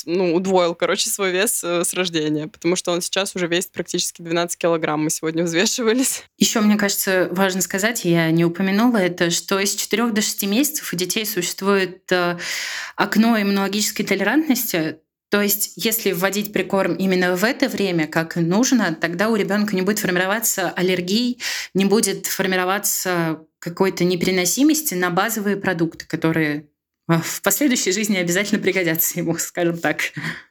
ну, 0.06 0.36
удвоил, 0.36 0.76
короче, 0.76 1.10
свой 1.10 1.32
вес 1.32 1.64
э, 1.64 1.84
с 1.84 1.94
рождения, 1.94 2.48
потому 2.48 2.76
что 2.76 2.92
он 2.92 3.02
сейчас 3.02 3.36
уже 3.36 3.48
весит 3.48 3.72
практически 3.72 4.22
12 4.22 4.58
килограмм. 4.58 5.04
Мы 5.04 5.10
сегодня 5.10 5.44
взвешивались. 5.44 6.24
Еще, 6.38 6.62
мне 6.62 6.78
кажется, 6.78 7.28
важно 7.32 7.62
сказать, 7.62 8.06
я 8.06 8.32
не 8.32 8.46
упомянула 8.46 8.98
это, 8.98 9.30
что 9.32 9.60
из 9.60 9.76
4 9.76 10.12
до 10.12 10.22
6 10.22 10.46
месяцев 10.48 10.94
у 10.94 10.96
детей 10.96 11.26
существует 11.26 12.12
э, 12.12 12.38
окно 12.96 13.38
иммунологической 13.68 14.06
толерантности, 14.06 15.00
то 15.30 15.42
есть, 15.42 15.74
если 15.76 16.14
вводить 16.14 16.54
прикорм 16.54 16.96
именно 16.96 17.36
в 17.36 17.44
это 17.44 17.68
время, 17.68 18.08
как 18.08 18.38
нужно, 18.38 18.96
тогда 18.96 19.28
у 19.28 19.36
ребенка 19.36 19.76
не 19.76 19.82
будет 19.82 20.00
формироваться 20.00 20.70
аллергий, 20.70 21.42
не 21.74 21.86
будет 21.86 22.28
формироваться 22.28 23.42
какой-то 23.60 24.06
непереносимости 24.06 24.94
на 24.94 25.10
базовые 25.10 25.58
продукты, 25.58 26.06
которые 26.06 26.70
в 27.08 27.42
последующей 27.42 27.92
жизни 27.92 28.18
обязательно 28.18 28.62
пригодятся 28.62 29.20
ему, 29.20 29.36
скажем 29.38 29.78
так. 29.78 30.02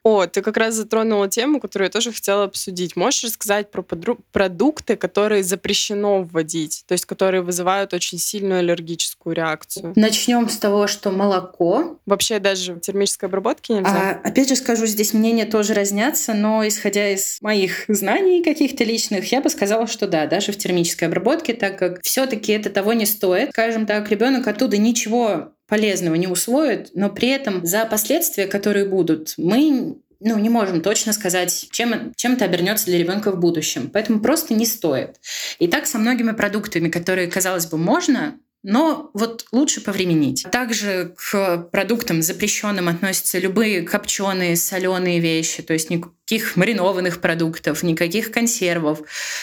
О, 0.02 0.26
ты 0.26 0.40
как 0.42 0.56
раз 0.56 0.74
затронула 0.74 1.28
тему, 1.28 1.60
которую 1.60 1.86
я 1.86 1.90
тоже 1.90 2.12
хотела 2.12 2.44
обсудить. 2.44 2.96
Можешь 2.96 3.24
рассказать 3.24 3.70
про 3.70 3.82
продукты, 3.82 4.96
которые 4.96 5.42
запрещено 5.42 6.22
вводить, 6.22 6.84
то 6.86 6.92
есть 6.92 7.04
которые 7.04 7.42
вызывают 7.42 7.92
очень 7.92 8.18
сильную 8.18 8.60
аллергическую 8.60 9.34
реакцию? 9.34 9.92
Начнем 9.96 10.48
с 10.48 10.56
того, 10.56 10.86
что 10.86 11.10
молоко. 11.10 11.98
Вообще 12.06 12.38
даже 12.38 12.76
термической 12.80 13.28
обработки 13.28 13.72
нельзя? 13.72 14.20
А, 14.24 14.28
опять 14.28 14.48
же 14.48 14.56
скажу, 14.56 14.86
здесь 14.86 15.12
мнения 15.12 15.44
тоже 15.44 15.74
разнятся, 15.74 16.32
но 16.32 16.66
исходя 16.66 17.10
из 17.10 17.38
моих 17.42 17.84
знаний 17.88 18.42
каких-то 18.42 18.84
личных, 18.84 19.30
я 19.32 19.40
бы 19.40 19.50
сказала, 19.50 19.86
что 19.86 20.06
да, 20.06 20.26
даже 20.26 20.52
в 20.52 20.58
термической 20.58 21.08
обработке, 21.08 21.52
так 21.52 21.78
как 21.78 22.02
все-таки 22.02 22.52
это 22.52 22.70
того 22.70 22.94
не 22.94 23.04
стоит. 23.06 23.50
Скажем 23.50 23.86
так, 23.86 24.10
ребенок 24.10 24.46
оттуда 24.46 24.78
ничего 24.78 25.52
полезного 25.66 26.14
не 26.14 26.26
усвоят, 26.26 26.90
но 26.94 27.10
при 27.10 27.28
этом 27.28 27.66
за 27.66 27.84
последствия, 27.86 28.46
которые 28.46 28.86
будут, 28.86 29.34
мы 29.36 29.96
ну, 30.20 30.38
не 30.38 30.48
можем 30.48 30.80
точно 30.80 31.12
сказать, 31.12 31.68
чем, 31.70 32.12
чем 32.16 32.34
это 32.34 32.44
обернется 32.44 32.86
для 32.86 32.98
ребенка 32.98 33.30
в 33.30 33.38
будущем. 33.38 33.90
Поэтому 33.92 34.20
просто 34.20 34.54
не 34.54 34.64
стоит. 34.64 35.16
И 35.58 35.68
так 35.68 35.86
со 35.86 35.98
многими 35.98 36.32
продуктами, 36.32 36.88
которые, 36.88 37.28
казалось 37.28 37.66
бы, 37.66 37.76
можно, 37.76 38.38
но 38.68 39.10
вот 39.14 39.46
лучше 39.52 39.80
повременить. 39.80 40.44
Также 40.50 41.14
к 41.16 41.68
продуктам 41.70 42.20
запрещенным 42.20 42.88
относятся 42.88 43.38
любые 43.38 43.82
копченые, 43.82 44.56
соленые 44.56 45.20
вещи, 45.20 45.62
то 45.62 45.72
есть 45.72 45.88
никаких 45.88 46.56
маринованных 46.56 47.20
продуктов, 47.20 47.84
никаких 47.84 48.32
консервов, 48.32 49.02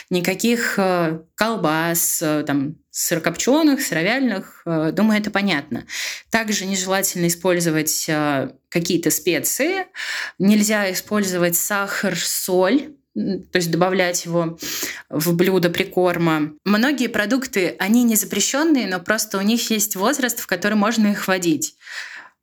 никаких 0.09 0.75
э, 0.77 1.19
колбас, 1.35 2.21
э, 2.21 2.43
там, 2.45 2.75
сырокопченых, 2.91 3.81
сыровяльных. 3.81 4.61
Э, 4.65 4.91
думаю, 4.91 5.21
это 5.21 5.31
понятно. 5.31 5.85
Также 6.29 6.65
нежелательно 6.65 7.27
использовать 7.27 8.09
какие-то 8.67 9.09
специи. 9.09 9.85
Нельзя 10.37 10.91
использовать 10.91 11.55
сахар, 11.55 12.17
соль 12.17 12.89
то 13.13 13.57
есть 13.57 13.69
добавлять 13.69 14.25
его 14.25 14.57
в 15.13 15.35
блюдо 15.35 15.69
прикорма. 15.69 16.53
Многие 16.65 17.07
продукты, 17.07 17.75
они 17.79 18.03
не 18.03 18.15
запрещенные, 18.15 18.87
но 18.87 18.99
просто 18.99 19.37
у 19.37 19.41
них 19.41 19.69
есть 19.69 19.95
возраст, 19.95 20.39
в 20.39 20.47
который 20.47 20.73
можно 20.75 21.07
их 21.07 21.27
вводить. 21.27 21.75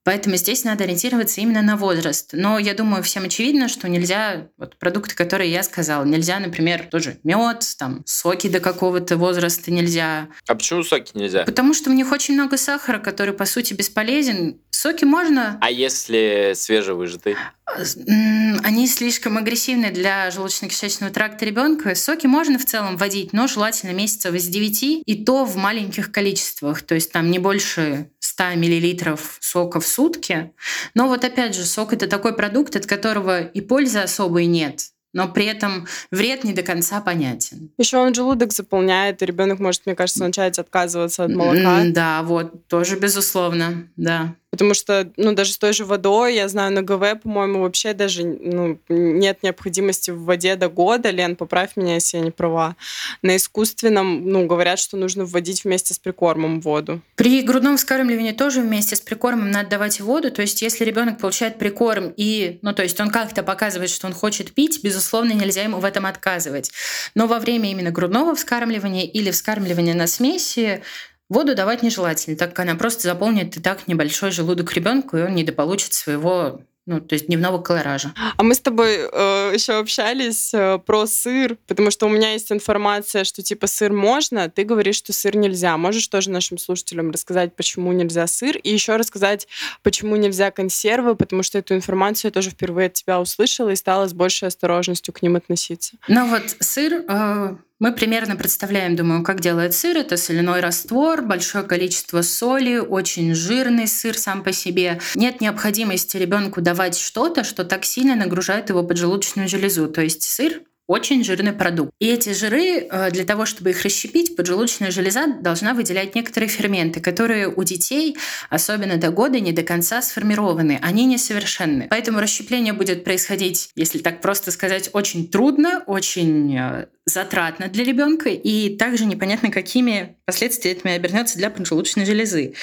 Поэтому 0.03 0.37
здесь 0.37 0.65
надо 0.65 0.85
ориентироваться 0.85 1.43
именно 1.43 1.61
на 1.61 1.77
возраст. 1.77 2.31
Но 2.33 2.59
я 2.59 2.73
думаю, 2.73 3.03
всем 3.03 3.25
очевидно, 3.25 3.69
что 3.69 3.87
нельзя 3.89 4.49
вот 4.57 4.77
продукты, 4.79 5.15
которые 5.15 5.53
я 5.53 5.63
сказала, 5.63 6.05
нельзя, 6.05 6.39
например, 6.39 6.85
тоже 6.91 7.19
мед, 7.23 7.65
там 7.79 8.03
соки 8.07 8.49
до 8.49 8.61
какого-то 8.61 9.19
возраста 9.19 9.71
нельзя. 9.71 10.29
А 10.49 10.55
почему 10.55 10.83
соки 10.83 11.13
нельзя? 11.15 11.45
Потому 11.45 11.75
что 11.75 11.91
в 11.91 11.93
них 11.93 12.11
очень 12.13 12.35
много 12.35 12.57
сахара, 12.57 12.99
который 12.99 13.35
по 13.35 13.45
сути 13.45 13.75
бесполезен. 13.75 14.59
Соки 14.71 15.05
можно. 15.05 15.59
А 15.61 15.71
если 15.71 16.53
свежевыжатый? 16.55 17.37
Они 17.77 18.87
слишком 18.87 19.37
агрессивны 19.39 19.91
для 19.91 20.29
желудочно-кишечного 20.29 21.11
тракта 21.11 21.45
ребенка. 21.45 21.95
Соки 21.95 22.27
можно 22.27 22.59
в 22.59 22.65
целом 22.65 22.97
вводить, 22.97 23.33
но 23.33 23.47
желательно 23.47 23.93
месяцев 23.93 24.35
из 24.35 24.47
9, 24.49 25.03
и 25.05 25.25
то 25.25 25.45
в 25.45 25.57
маленьких 25.57 26.13
количествах. 26.13 26.83
То 26.83 26.95
есть 26.95 27.13
там 27.13 27.31
не 27.31 27.39
больше 27.39 28.11
100 28.21 28.45
мл 28.57 29.19
сока 29.41 29.81
в 29.81 29.87
сутки. 29.87 30.53
Но 30.95 31.09
вот 31.09 31.25
опять 31.25 31.55
же, 31.55 31.65
сок 31.65 31.93
это 31.93 32.07
такой 32.07 32.35
продукт, 32.35 32.77
от 32.77 32.87
которого 32.87 33.41
и 33.41 33.61
пользы 33.61 33.99
особой 33.99 34.47
нет 34.47 34.91
но 35.13 35.29
при 35.29 35.47
этом 35.47 35.87
вред 36.11 36.45
не 36.45 36.53
до 36.53 36.63
конца 36.63 37.01
понятен. 37.01 37.71
Еще 37.79 37.99
он 37.99 38.15
желудок 38.15 38.53
заполняет, 38.53 39.23
и 39.23 39.27
ребенок 39.27 39.59
может, 39.59 39.87
мне 39.87 39.95
кажется, 39.95 40.25
начать 40.25 40.59
отказываться 40.59 41.25
от 41.25 41.35
молока. 41.35 41.83
Да, 41.87 42.23
вот, 42.23 42.69
тоже 42.69 42.97
безусловно, 42.97 43.89
да. 43.97 44.35
Потому 44.61 44.75
что, 44.75 45.11
ну, 45.17 45.33
даже 45.33 45.53
с 45.55 45.59
той 45.59 45.73
же 45.73 45.87
водой, 45.87 46.35
я 46.35 46.47
знаю, 46.47 46.71
на 46.71 46.83
ГВ, 46.83 47.23
по-моему, 47.23 47.63
вообще 47.63 47.95
даже 47.95 48.25
ну, 48.25 48.79
нет 48.91 49.39
необходимости 49.43 50.11
в 50.11 50.25
воде 50.25 50.55
до 50.55 50.69
года. 50.69 51.09
Лен, 51.09 51.35
поправь 51.35 51.77
меня, 51.77 51.95
если 51.95 52.19
я 52.19 52.23
не 52.23 52.31
права. 52.31 52.77
На 53.23 53.37
искусственном, 53.37 54.29
ну, 54.29 54.45
говорят, 54.45 54.79
что 54.79 54.99
нужно 54.99 55.25
вводить 55.25 55.65
вместе 55.65 55.95
с 55.95 55.99
прикормом 55.99 56.61
воду. 56.61 57.01
При 57.15 57.41
грудном 57.41 57.79
вскармливании 57.79 58.33
тоже 58.33 58.61
вместе 58.61 58.97
с 58.97 59.01
прикормом 59.01 59.51
надо 59.51 59.71
давать 59.71 59.99
воду. 59.99 60.31
То 60.31 60.43
есть, 60.43 60.61
если 60.61 60.85
ребенок 60.85 61.17
получает 61.17 61.57
прикорм 61.57 62.13
и, 62.15 62.59
ну, 62.61 62.75
то 62.75 62.83
есть 62.83 63.01
он 63.01 63.09
как-то 63.09 63.43
показывает, 63.43 63.89
что 63.89 64.09
он 64.09 64.13
хочет 64.13 64.53
пить, 64.53 64.81
безусловно, 64.83 65.33
нельзя 65.33 65.63
ему 65.63 65.79
в 65.79 65.87
этом 65.87 66.05
отказывать. 66.05 66.71
Но 67.15 67.27
во 67.27 67.39
время 67.39 67.71
именно 67.71 67.91
грудного 67.93 68.35
вскармливания 68.35 69.07
или 69.07 69.31
вскармливания 69.31 69.95
на 69.95 70.07
смеси 70.07 70.83
Воду 71.31 71.55
давать 71.55 71.83
нежелательно, 71.83 72.37
так 72.37 72.51
как 72.51 72.67
она 72.67 72.75
просто 72.75 73.03
заполнит 73.03 73.57
и 73.57 73.61
так 73.61 73.87
небольшой 73.87 74.33
желудок 74.33 74.73
ребенку, 74.75 75.17
и 75.17 75.23
он 75.23 75.35
недополучит 75.35 75.93
своего 75.93 76.61
ну, 76.87 77.01
то 77.01 77.13
есть 77.13 77.27
дневного 77.27 77.63
колоража. 77.63 78.13
А 78.37 78.43
мы 78.43 78.53
с 78.53 78.59
тобой 78.59 78.97
э, 78.97 79.53
еще 79.55 79.75
общались 79.75 80.53
э, 80.53 80.79
про 80.85 81.07
сыр, 81.07 81.57
потому 81.69 81.93
что 81.93 82.07
у 82.07 82.09
меня 82.09 82.33
есть 82.33 82.51
информация, 82.51 83.23
что 83.23 83.43
типа 83.43 83.69
сыр 83.69 83.93
можно, 83.93 84.49
ты 84.51 84.65
говоришь, 84.65 84.97
что 84.97 85.13
сыр 85.13 85.37
нельзя. 85.37 85.77
Можешь 85.77 86.09
тоже 86.09 86.31
нашим 86.31 86.59
слушателям 86.59 87.13
рассказать, 87.13 87.55
почему 87.55 87.93
нельзя 87.93 88.27
сыр, 88.27 88.57
и 88.57 88.73
еще 88.73 88.97
рассказать, 88.97 89.47
почему 89.85 90.17
нельзя 90.17 90.51
консервы, 90.51 91.15
потому 91.15 91.45
что 91.45 91.59
эту 91.59 91.77
информацию 91.77 92.31
я 92.31 92.33
тоже 92.33 92.51
впервые 92.51 92.87
от 92.87 92.95
тебя 92.95 93.21
услышала 93.21 93.69
и 93.69 93.77
стала 93.77 94.09
с 94.09 94.13
большей 94.13 94.49
осторожностью 94.49 95.15
к 95.15 95.23
ним 95.23 95.37
относиться. 95.37 95.97
Ну 96.09 96.27
вот 96.27 96.57
сыр 96.59 97.05
э 97.07 97.57
мы 97.81 97.93
примерно 97.93 98.37
представляем, 98.37 98.95
думаю, 98.95 99.25
как 99.25 99.41
делает 99.41 99.75
сыр. 99.75 99.97
Это 99.97 100.17
соляной 100.17 100.61
раствор, 100.61 101.23
большое 101.23 101.65
количество 101.65 102.21
соли, 102.23 102.77
очень 102.77 103.35
жирный 103.35 103.89
сыр 103.89 104.17
сам 104.17 104.45
по 104.45 104.53
себе. 104.53 105.01
Нет 105.15 105.41
необходимости 105.41 106.19
ребенку 106.19 106.61
давать 106.61 106.99
что-то, 106.99 107.43
что 107.43 107.65
так 107.65 107.87
сильно 107.87 108.15
нагружает 108.15 108.69
его 108.69 108.83
поджелудочную 108.83 109.49
железу. 109.49 109.89
То 109.89 110.03
есть 110.03 110.23
сыр 110.23 110.61
очень 110.91 111.23
жирный 111.23 111.53
продукт. 111.53 111.93
И 112.01 112.09
эти 112.09 112.33
жиры, 112.33 112.81
э, 112.81 113.11
для 113.13 113.25
того, 113.25 113.47
чтобы 113.47 113.71
их 113.71 113.85
расщепить, 113.85 114.35
поджелудочная 114.35 114.91
железа 114.91 115.29
должна 115.41 115.73
выделять 115.73 116.17
некоторые 116.17 116.49
ферменты, 116.49 117.01
которые 117.01 117.47
у 117.47 117.63
детей, 117.63 118.17
особенно 118.49 118.97
до 118.97 119.11
года, 119.11 119.39
не 119.39 119.53
до 119.53 119.63
конца 119.63 120.03
сформированы. 120.03 120.81
Они 120.83 121.07
несовершенны. 121.07 121.87
Поэтому 121.89 122.19
расщепление 122.19 122.73
будет 122.73 123.05
происходить, 123.05 123.71
если 123.77 124.01
так 124.01 124.21
просто 124.21 124.51
сказать, 124.51 124.91
очень 124.93 125.29
трудно, 125.29 125.85
очень 125.87 126.59
э, 126.59 126.87
затратно 127.11 127.69
для 127.69 127.85
ребенка 127.85 128.29
и 128.31 128.77
также 128.77 129.05
непонятно, 129.05 129.51
какими 129.51 130.17
последствиями 130.25 130.93
обернется 130.93 131.39
для 131.39 131.51
поджелудочной 131.51 132.07
железы. 132.07 132.55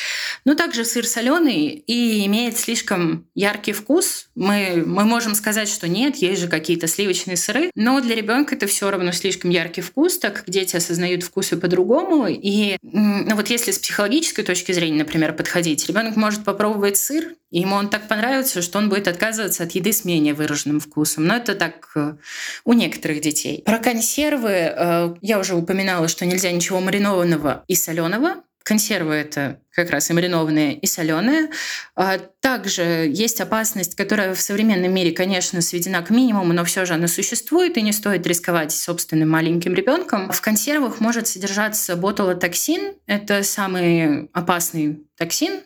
Но 0.46 0.56
также 0.56 0.86
сыр 0.86 1.06
соленый 1.06 1.68
и 1.68 2.26
имеет 2.26 2.58
слишком 2.58 3.28
яркий 3.36 3.74
вкус. 3.74 4.30
Мы, 4.36 4.84
мы 4.86 5.04
можем 5.04 5.36
сказать, 5.36 5.68
что 5.68 5.88
нет, 5.88 6.16
есть 6.18 6.42
же 6.42 6.48
какие-то 6.48 6.88
сливочные 6.88 7.38
сыры, 7.38 7.72
но 7.76 8.00
для 8.00 8.16
ребенка 8.16 8.56
это 8.56 8.68
все 8.68 8.90
равно 8.90 9.12
слишком 9.12 9.50
яркий 9.52 9.82
вкус, 9.82 10.18
так 10.18 10.36
как 10.36 10.50
дети 10.50 10.76
осознают 10.76 11.24
вкусы 11.24 11.58
по-другому. 11.58 12.28
И 12.28 12.78
ну, 12.82 13.36
вот 13.36 13.50
если 13.50 13.72
с 13.72 13.80
психологической 13.80 14.44
точки 14.44 14.72
зрения, 14.72 15.00
например, 15.00 15.34
подходить, 15.34 15.86
ребенок 15.88 16.16
может 16.16 16.44
попробовать 16.44 16.98
сыр, 16.98 17.36
и 17.50 17.62
ему 17.62 17.76
он 17.76 17.90
так 17.90 18.08
понравится, 18.08 18.62
что 18.62 18.78
он 18.78 18.90
будет 18.90 19.08
отказываться 19.08 19.64
от 19.64 19.72
еды 19.72 19.94
с 19.94 20.04
менее 20.04 20.34
выраженным 20.34 20.80
вкусом. 20.80 21.26
Но 21.26 21.36
это 21.36 21.56
так 21.56 21.90
э, 21.96 22.16
у 22.66 22.74
некоторых 22.74 23.22
детей. 23.22 23.64
Про 23.66 23.80
консервы 23.80 24.52
э, 24.52 25.16
я 25.22 25.40
уже 25.40 25.56
упоминала, 25.56 26.10
что 26.10 26.26
нельзя 26.26 26.52
ничего 26.52 26.82
маринованного 26.82 27.64
и 27.68 27.76
соленого. 27.76 28.44
Консервы 28.64 29.14
это 29.14 29.62
как 29.72 29.92
раз 29.92 30.10
и 30.10 30.14
маринованные, 30.14 30.78
и 30.78 30.86
соленые. 30.88 31.52
А 31.96 32.18
также 32.42 33.10
есть 33.10 33.40
опасность, 33.40 33.96
которая 33.96 34.36
в 34.36 34.42
современном 34.42 34.94
мире, 34.94 35.12
конечно, 35.12 35.62
сведена 35.62 36.02
к 36.02 36.10
минимуму, 36.10 36.52
но 36.52 36.66
все 36.66 36.84
же 36.84 36.96
она 36.96 37.08
существует, 37.08 37.78
и 37.78 37.82
не 37.82 37.94
стоит 37.94 38.28
рисковать 38.28 38.74
собственным 38.74 39.30
маленьким 39.30 39.74
ребенком. 39.74 40.30
В 40.34 40.42
консервах 40.42 41.00
может 41.00 41.28
содержаться 41.28 41.96
ботулотоксин. 41.96 42.96
Это 43.06 43.42
самый 43.44 44.30
опасный 44.34 45.06
токсин, 45.16 45.62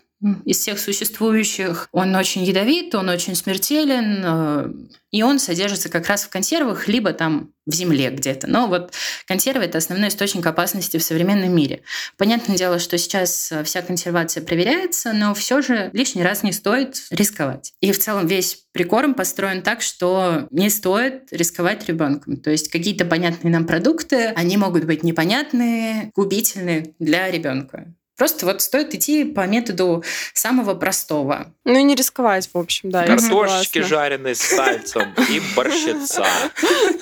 из 0.46 0.60
всех 0.60 0.80
существующих. 0.80 1.88
Он 1.92 2.16
очень 2.16 2.44
ядовит, 2.44 2.94
он 2.94 3.10
очень 3.10 3.36
смертелен, 3.36 4.24
э, 4.24 4.74
и 5.12 5.24
он 5.24 5.40
содержится 5.40 5.90
как 5.90 6.08
раз 6.08 6.24
в 6.24 6.30
консервах, 6.30 6.88
либо 6.88 7.12
там 7.14 7.52
в 7.66 7.74
земле 7.74 8.12
где-то. 8.12 8.48
Но 8.48 8.68
вот 8.68 8.94
консервы— 9.28 9.64
это 9.66 9.80
основной 9.80 10.10
источник 10.10 10.46
опасности 10.46 10.98
в 10.98 11.04
современном 11.04 11.56
мире. 11.56 11.82
Понятное 12.18 12.58
дело, 12.58 12.80
что 12.80 12.98
сейчас 12.98 13.52
э, 13.52 13.64
вся 13.64 13.82
консервация 13.82 14.44
проверяется, 14.44 15.14
но 15.14 15.34
все 15.34 15.62
же 15.62 15.90
лишний 15.94 16.24
раз 16.24 16.44
не 16.44 16.52
стоит 16.52 17.02
рисковать. 17.10 17.74
И 17.82 17.92
в 17.92 17.98
целом 17.98 18.28
весь 18.28 18.64
прикорм 18.74 19.16
построен 19.16 19.64
так, 19.64 19.82
что 19.82 20.48
не 20.52 20.70
стоит 20.70 21.32
рисковать 21.32 21.88
ребенком. 21.88 22.38
То 22.38 22.52
есть 22.52 22.70
какие-то 22.70 23.06
понятные 23.06 23.52
нам 23.52 23.66
продукты, 23.66 24.28
они 24.28 24.58
могут 24.58 24.86
быть 24.86 25.04
непонятные, 25.04 26.12
губительные 26.16 26.94
для 27.00 27.30
ребенка. 27.32 27.94
Просто 28.18 28.46
вот 28.46 28.62
стоит 28.62 28.94
идти 28.94 29.24
по 29.24 29.48
методу 29.48 30.04
самого 30.34 30.76
простого. 30.76 31.54
Ну 31.64 31.80
и 31.80 31.84
не 31.84 31.96
рисковать, 31.96 32.50
в 32.54 32.58
общем, 32.58 32.92
да. 32.92 33.06
Картошечки 33.06 33.80
жареные 33.80 34.36
с 34.36 34.42
сальцем 34.42 35.14
и 35.30 35.42
борщица. 35.56 36.26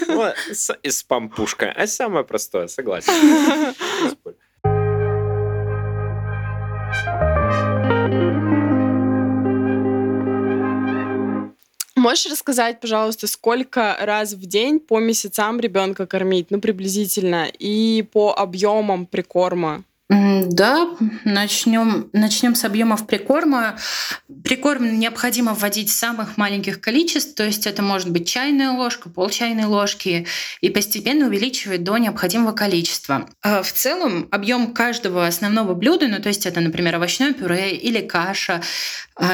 Ну, 0.08 0.26
и 0.82 0.90
с 0.90 1.04
пампушкой. 1.04 1.72
А 1.72 1.88
самое 1.88 2.24
простое, 2.26 2.68
согласен. 2.68 3.12
Можешь 12.00 12.32
рассказать, 12.32 12.80
пожалуйста, 12.80 13.28
сколько 13.28 13.98
раз 14.00 14.32
в 14.32 14.46
день 14.46 14.80
по 14.80 15.00
месяцам 15.00 15.60
ребенка 15.60 16.08
кормить, 16.08 16.48
ну 16.50 16.62
приблизительно, 16.62 17.48
и 17.60 18.08
по 18.14 18.34
объемам 18.34 19.06
прикорма? 19.06 19.84
Да, 20.10 20.90
начнем, 21.24 22.10
начнем 22.14 22.56
с 22.56 22.66
объемов 22.66 23.06
прикорма. 23.06 23.78
Прикорм 24.44 25.00
необходимо 25.00 25.54
вводить 25.54 25.90
в 25.90 25.94
самых 25.94 26.36
маленьких 26.36 26.82
количеств, 26.82 27.36
то 27.36 27.46
есть 27.46 27.68
это 27.68 27.84
может 27.84 28.10
быть 28.10 28.28
чайная 28.28 28.72
ложка, 28.72 29.10
пол 29.10 29.30
чайной 29.30 29.66
ложки, 29.66 30.26
и 30.62 30.70
постепенно 30.72 31.28
увеличивать 31.28 31.84
до 31.84 31.98
необходимого 31.98 32.54
количества. 32.54 33.30
А 33.44 33.62
в 33.62 33.72
целом 33.72 34.28
объем 34.32 34.74
каждого 34.74 35.28
основного 35.28 35.76
блюда, 35.76 36.08
ну 36.08 36.20
то 36.20 36.30
есть 36.30 36.48
это, 36.48 36.60
например, 36.60 36.96
овощное 36.96 37.34
пюре 37.34 37.76
или 37.76 38.02
каша, 38.02 38.64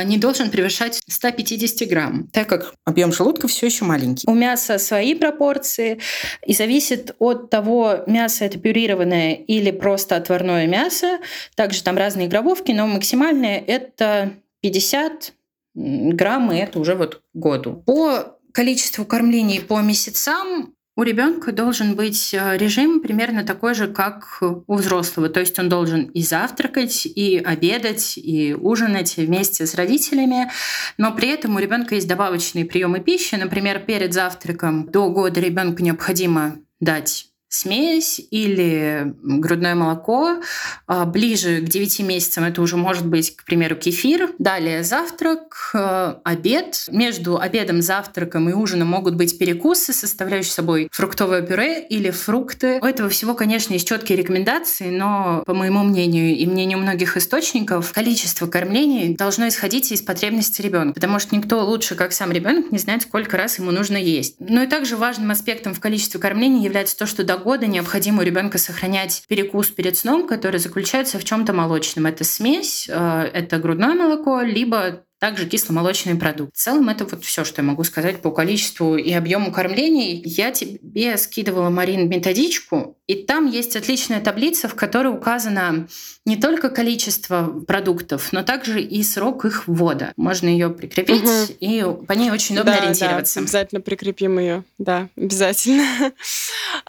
не 0.06 0.18
должен 0.18 0.50
превышать 0.50 1.02
150 1.08 1.88
грамм, 1.88 2.28
так 2.32 2.48
как 2.48 2.74
объем 2.86 3.14
желудка 3.14 3.48
все 3.48 3.68
еще 3.68 3.86
маленький. 3.86 4.28
У 4.30 4.34
мяса 4.34 4.78
свои 4.78 5.16
пропорции 5.16 6.00
и 6.46 6.54
зависит 6.54 7.16
от 7.20 7.50
того, 7.50 8.00
мясо 8.08 8.46
это 8.46 8.60
пюрированное 8.60 9.34
или 9.34 9.72
просто 9.72 10.16
отварное 10.16 10.68
мясо. 10.68 11.20
Также 11.56 11.84
там 11.84 11.98
разные 11.98 12.28
гробовки, 12.28 12.72
но 12.72 12.88
максимальное 12.88 13.60
это 13.60 14.34
50 14.62 15.34
грамм, 15.76 16.52
и 16.52 16.58
это 16.58 16.80
уже 16.80 16.96
вот 16.96 17.22
году. 17.34 17.84
По 17.86 18.38
количеству 18.54 19.06
кормлений 19.06 19.60
по 19.60 19.82
месяцам 19.82 20.75
у 20.96 21.04
ребенка 21.04 21.52
должен 21.52 21.96
быть 21.96 22.34
э, 22.34 22.58
режим 22.58 23.02
примерно 23.02 23.44
такой 23.44 23.74
же, 23.74 23.88
как 23.88 24.42
у 24.42 24.76
взрослого. 24.76 25.30
То 25.30 25.42
есть 25.42 25.58
он 25.60 25.68
должен 25.68 26.06
и 26.06 26.22
завтракать, 26.22 27.06
и 27.06 27.38
обедать, 27.38 28.18
и 28.18 28.54
ужинать 28.54 29.18
вместе 29.18 29.66
с 29.66 29.76
родителями. 29.76 30.50
Но 30.98 31.14
при 31.14 31.30
этом 31.30 31.56
у 31.56 31.60
ребенка 31.60 31.96
есть 31.96 32.08
добавочные 32.08 32.66
приемы 32.66 33.02
пищи. 33.02 33.36
Например, 33.36 33.80
перед 33.80 34.14
завтраком 34.14 34.90
до 34.90 35.10
года 35.10 35.40
ребенку 35.40 35.84
необходимо 35.84 36.58
дать 36.80 37.28
смесь 37.50 38.22
или 38.32 39.14
грудное 39.22 39.76
молоко. 39.76 40.42
А, 40.88 41.06
ближе 41.06 41.62
к 41.62 41.70
9 41.70 42.00
месяцам 42.02 42.44
это 42.44 42.62
уже 42.62 42.78
может 42.78 43.06
быть, 43.06 43.36
к 43.36 43.46
примеру, 43.46 43.76
кефир. 43.76 44.32
Далее 44.40 44.84
завтрак, 44.84 45.72
э, 45.74 46.16
обед. 46.24 46.86
Между 46.92 47.40
обедом, 47.40 47.82
завтраком 47.82 48.50
и 48.50 48.54
ужином 48.54 48.90
могут 48.90 49.16
быть 49.16 49.38
перекусы, 49.38 49.94
составляющие 49.94 50.52
собой 50.52 50.90
фруктовое 50.92 51.42
пюре 51.42 51.86
или 51.86 52.10
фрукты. 52.10 52.80
У 52.82 52.86
этого 52.86 53.10
всего, 53.10 53.34
конечно, 53.34 53.74
есть 53.74 53.88
четкие 53.88 54.18
рекомендации, 54.18 54.90
но, 54.90 55.44
по 55.46 55.54
моему 55.54 55.84
мнению 55.84 56.36
и 56.36 56.46
мнению 56.46 56.80
многих 56.80 57.18
источников, 57.18 57.92
количество 57.94 58.48
кормлений 58.48 59.16
должно 59.16 59.48
исходить 59.48 59.92
из 59.92 60.02
потребностей 60.02 60.64
ребенка, 60.64 60.96
потому 60.96 61.20
что 61.20 61.36
никто 61.36 61.64
лучше, 61.66 61.96
как 61.96 62.12
сам 62.12 62.32
ребенок, 62.32 62.72
не 62.72 62.78
знает, 62.78 63.04
сколько 63.04 63.38
раз 63.38 63.60
ему 63.60 63.72
нужно 63.72 63.98
есть. 63.98 64.36
Но 64.40 64.64
и 64.64 64.68
также 64.68 64.98
важным 64.98 65.32
аспектом 65.32 65.74
в 65.74 65.80
количестве 65.80 66.20
кормлений 66.20 66.64
является 66.64 66.98
то, 66.98 67.06
что 67.06 67.24
до 67.36 67.44
года 67.44 67.68
необходимо 67.68 68.22
у 68.22 68.26
ребенка 68.26 68.58
сохранять 68.58 69.24
перекус 69.28 69.68
перед 69.68 69.98
сном, 69.98 70.28
который 70.28 70.60
заключается 70.60 71.20
в 71.20 71.24
чем-то 71.24 71.54
молочном. 71.54 72.06
Это 72.06 72.24
смесь, 72.24 72.88
э, 72.90 73.30
это 73.34 73.58
грудное 73.58 73.94
молоко, 73.94 74.42
либо 74.42 75.05
также 75.20 75.48
кисломолочный 75.48 76.16
продукт. 76.16 76.56
В 76.56 76.60
целом 76.60 76.90
это 76.90 77.06
вот 77.06 77.24
все, 77.24 77.44
что 77.44 77.62
я 77.62 77.68
могу 77.68 77.84
сказать 77.84 78.22
по 78.22 78.32
количеству 78.32 78.98
и 78.98 79.12
объему 79.14 79.52
кормлений. 79.52 80.22
Я 80.26 80.52
тебе 80.52 81.18
скидывала, 81.18 81.70
Марин, 81.70 82.10
методичку, 82.10 82.98
и 83.08 83.16
там 83.16 83.48
есть 83.48 83.76
отличная 83.76 84.20
таблица, 84.20 84.68
в 84.68 84.76
которой 84.76 85.14
указано 85.14 85.88
не 86.26 86.36
только 86.36 86.70
количество 86.70 87.64
продуктов, 87.66 88.34
но 88.34 88.44
также 88.44 88.82
и 88.82 89.04
срок 89.04 89.46
их 89.46 89.68
ввода. 89.68 90.12
Можно 90.18 90.48
ее 90.50 90.70
прикрепить, 90.70 91.24
угу. 91.24 91.58
и 91.60 91.84
по 92.06 92.14
ней 92.14 92.32
очень 92.32 92.56
удобно 92.56 92.74
да, 92.74 92.80
ориентироваться. 92.80 93.36
Да, 93.36 93.44
обязательно 93.44 93.82
прикрепим 93.82 94.40
ее. 94.40 94.64
Да, 94.78 95.08
обязательно. 95.16 95.86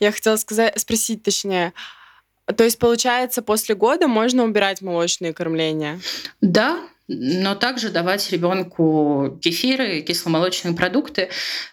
Я 0.01 0.12
хотела 0.12 0.37
сказать, 0.37 0.79
спросить 0.81 1.23
точнее, 1.23 1.73
то 2.55 2.62
есть, 2.62 2.79
получается, 2.79 3.43
после 3.43 3.75
года 3.75 4.07
можно 4.07 4.45
убирать 4.45 4.81
молочные 4.81 5.33
кормления? 5.33 6.01
Да, 6.41 6.79
но 7.09 7.55
также 7.55 7.90
давать 7.90 8.31
ребенку 8.33 9.38
кефиры, 9.42 10.01
кисломолочные 10.01 10.75
продукты. 10.75 11.29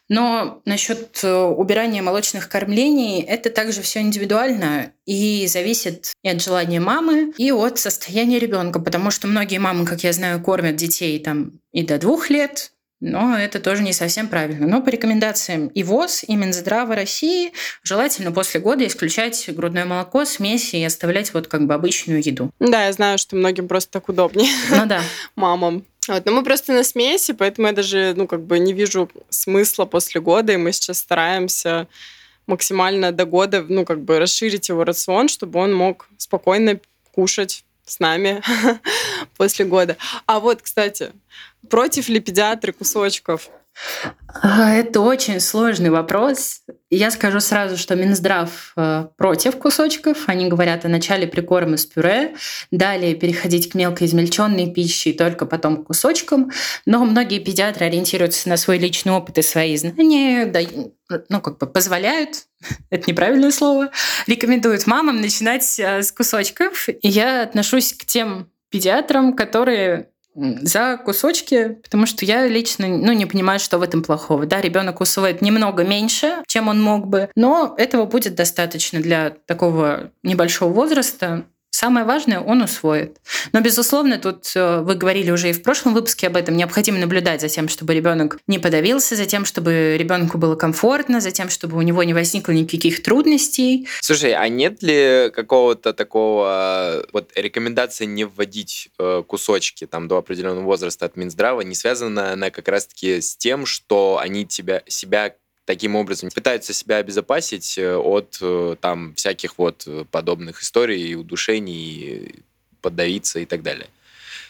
Но 0.09 0.61
насчет 0.65 1.19
э, 1.23 1.33
убирания 1.33 2.01
молочных 2.01 2.49
кормлений 2.49 3.21
это 3.21 3.49
также 3.49 3.81
все 3.81 4.01
индивидуально 4.01 4.91
и 5.05 5.47
зависит 5.47 6.11
и 6.23 6.29
от 6.29 6.41
желания 6.41 6.79
мамы, 6.79 7.33
и 7.37 7.51
от 7.51 7.79
состояния 7.79 8.37
ребенка, 8.37 8.79
потому 8.79 9.09
что 9.09 9.27
многие 9.27 9.57
мамы, 9.57 9.85
как 9.85 10.03
я 10.03 10.13
знаю, 10.13 10.41
кормят 10.41 10.75
детей 10.75 11.17
там 11.19 11.53
и 11.71 11.83
до 11.83 11.97
двух 11.97 12.29
лет, 12.29 12.72
но 13.03 13.37
это 13.37 13.59
тоже 13.59 13.83
не 13.83 13.91
совсем 13.91 14.29
правильно. 14.29 14.65
Но 14.65 14.81
по 14.81 14.87
рекомендациям 14.87 15.67
и 15.67 15.83
ВОЗ, 15.83 16.23
и 16.25 16.35
Минздрава 16.37 16.95
России 16.95 17.51
желательно 17.83 18.31
после 18.31 18.61
года 18.61 18.87
исключать 18.87 19.43
грудное 19.53 19.83
молоко, 19.83 20.23
смеси 20.23 20.77
и 20.77 20.83
оставлять 20.85 21.33
вот 21.33 21.47
как 21.47 21.67
бы 21.67 21.73
обычную 21.73 22.25
еду. 22.25 22.49
Да, 22.59 22.85
я 22.85 22.93
знаю, 22.93 23.17
что 23.17 23.35
многим 23.35 23.67
просто 23.67 23.91
так 23.91 24.07
удобнее. 24.07 24.49
Ну 24.69 24.85
да. 24.85 25.01
Мамам. 25.35 25.85
Вот, 26.07 26.25
но 26.25 26.31
мы 26.31 26.43
просто 26.43 26.71
на 26.71 26.83
смеси, 26.83 27.33
поэтому 27.33 27.67
я 27.67 27.73
даже, 27.73 28.13
ну, 28.15 28.25
как 28.25 28.41
бы 28.43 28.57
не 28.59 28.71
вижу 28.71 29.09
смысла 29.29 29.85
после 29.85 30.21
года, 30.21 30.53
и 30.53 30.57
мы 30.57 30.71
сейчас 30.71 30.99
стараемся 30.99 31.87
максимально 32.47 33.11
до 33.11 33.25
года, 33.25 33.65
ну, 33.67 33.83
как 33.85 34.01
бы 34.01 34.19
расширить 34.19 34.69
его 34.69 34.83
рацион, 34.85 35.27
чтобы 35.27 35.59
он 35.59 35.73
мог 35.73 36.07
спокойно 36.17 36.79
кушать 37.13 37.65
с 37.85 37.99
нами 37.99 38.41
после 39.37 39.65
года. 39.65 39.97
А 40.25 40.39
вот, 40.39 40.61
кстати, 40.61 41.11
Против 41.69 42.09
ли 42.09 42.19
педиатры 42.19 42.73
кусочков? 42.73 43.49
Это 44.41 44.99
очень 44.99 45.39
сложный 45.39 45.89
вопрос. 45.89 46.61
Я 46.89 47.11
скажу 47.11 47.39
сразу, 47.39 47.77
что 47.77 47.95
Минздрав 47.95 48.73
э, 48.75 49.07
против 49.17 49.57
кусочков. 49.57 50.27
Они 50.27 50.47
говорят 50.47 50.85
о 50.85 50.89
начале 50.89 51.27
прикорма 51.27 51.77
с 51.77 51.85
пюре, 51.85 52.35
далее 52.71 53.15
переходить 53.15 53.71
к 53.71 53.75
мелко 53.75 54.05
измельченной 54.05 54.71
пище 54.71 55.11
и 55.11 55.17
только 55.17 55.45
потом 55.45 55.83
к 55.83 55.87
кусочкам. 55.87 56.51
Но 56.85 57.05
многие 57.05 57.39
педиатры 57.39 57.85
ориентируются 57.85 58.49
на 58.49 58.57
свой 58.57 58.77
личный 58.77 59.13
опыт 59.13 59.37
и 59.37 59.41
свои 59.41 59.75
знания, 59.77 60.45
да, 60.45 60.59
ну, 61.29 61.41
как 61.41 61.57
бы 61.57 61.67
позволяют, 61.67 62.45
это 62.89 63.09
неправильное 63.09 63.51
слово, 63.51 63.89
рекомендуют 64.27 64.87
мамам 64.87 65.21
начинать 65.21 65.79
э, 65.79 66.01
с 66.01 66.11
кусочков. 66.11 66.89
И 66.89 67.07
я 67.07 67.43
отношусь 67.43 67.93
к 67.93 68.05
тем 68.05 68.49
педиатрам, 68.69 69.33
которые 69.35 70.09
за 70.35 70.97
кусочки, 70.97 71.77
потому 71.83 72.05
что 72.05 72.25
я 72.25 72.47
лично 72.47 72.87
ну, 72.87 73.13
не 73.13 73.25
понимаю, 73.25 73.59
что 73.59 73.77
в 73.77 73.81
этом 73.81 74.03
плохого. 74.03 74.45
Да, 74.45 74.61
ребенок 74.61 75.01
усвоит 75.01 75.41
немного 75.41 75.83
меньше, 75.83 76.43
чем 76.47 76.67
он 76.67 76.81
мог 76.81 77.07
бы, 77.07 77.29
но 77.35 77.75
этого 77.77 78.05
будет 78.05 78.35
достаточно 78.35 78.99
для 79.01 79.31
такого 79.45 80.11
небольшого 80.23 80.71
возраста. 80.71 81.45
Самое 81.73 82.05
важное 82.05 82.39
он 82.39 82.61
усвоит. 82.61 83.17
Но, 83.51 83.59
безусловно, 83.59 84.19
тут 84.19 84.51
э, 84.55 84.81
вы 84.81 84.93
говорили 84.93 85.31
уже 85.31 85.49
и 85.49 85.53
в 85.53 85.63
прошлом 85.63 85.95
выпуске 85.95 86.27
об 86.27 86.35
этом, 86.35 86.55
необходимо 86.55 86.99
наблюдать 86.99 87.41
за 87.41 87.49
тем, 87.49 87.67
чтобы 87.67 87.95
ребенок 87.95 88.37
не 88.45 88.59
подавился, 88.59 89.15
за 89.15 89.25
тем, 89.25 89.43
чтобы 89.43 89.97
ребенку 89.97 90.37
было 90.37 90.55
комфортно, 90.55 91.19
за 91.19 91.31
тем, 91.31 91.49
чтобы 91.49 91.75
у 91.77 91.81
него 91.81 92.03
не 92.03 92.13
возникло 92.13 92.51
никаких 92.51 93.01
трудностей. 93.01 93.87
Слушай, 94.01 94.33
а 94.33 94.47
нет 94.49 94.83
ли 94.83 95.31
какого-то 95.33 95.93
такого 95.93 97.07
вот 97.11 97.31
рекомендации 97.35 98.05
не 98.05 98.25
вводить 98.25 98.89
э, 98.99 99.23
кусочки 99.25 99.87
там 99.87 100.07
до 100.07 100.17
определенного 100.17 100.65
возраста 100.65 101.07
от 101.07 101.17
Минздрава, 101.17 101.61
не 101.61 101.73
связана 101.73 102.33
она 102.33 102.51
как 102.51 102.67
раз-таки 102.67 103.19
с 103.19 103.35
тем, 103.35 103.65
что 103.65 104.19
они 104.21 104.45
тебя, 104.45 104.83
себя 104.85 105.33
таким 105.65 105.95
образом 105.95 106.29
пытаются 106.29 106.73
себя 106.73 106.97
обезопасить 106.97 107.77
э, 107.77 107.95
от 107.95 108.37
э, 108.41 108.75
там 108.79 109.15
всяких 109.15 109.57
вот 109.57 109.83
э, 109.87 110.05
подобных 110.11 110.61
историй, 110.61 111.15
удушений, 111.15 112.43
подавиться 112.81 113.39
и 113.39 113.45
так 113.45 113.63
далее. 113.63 113.87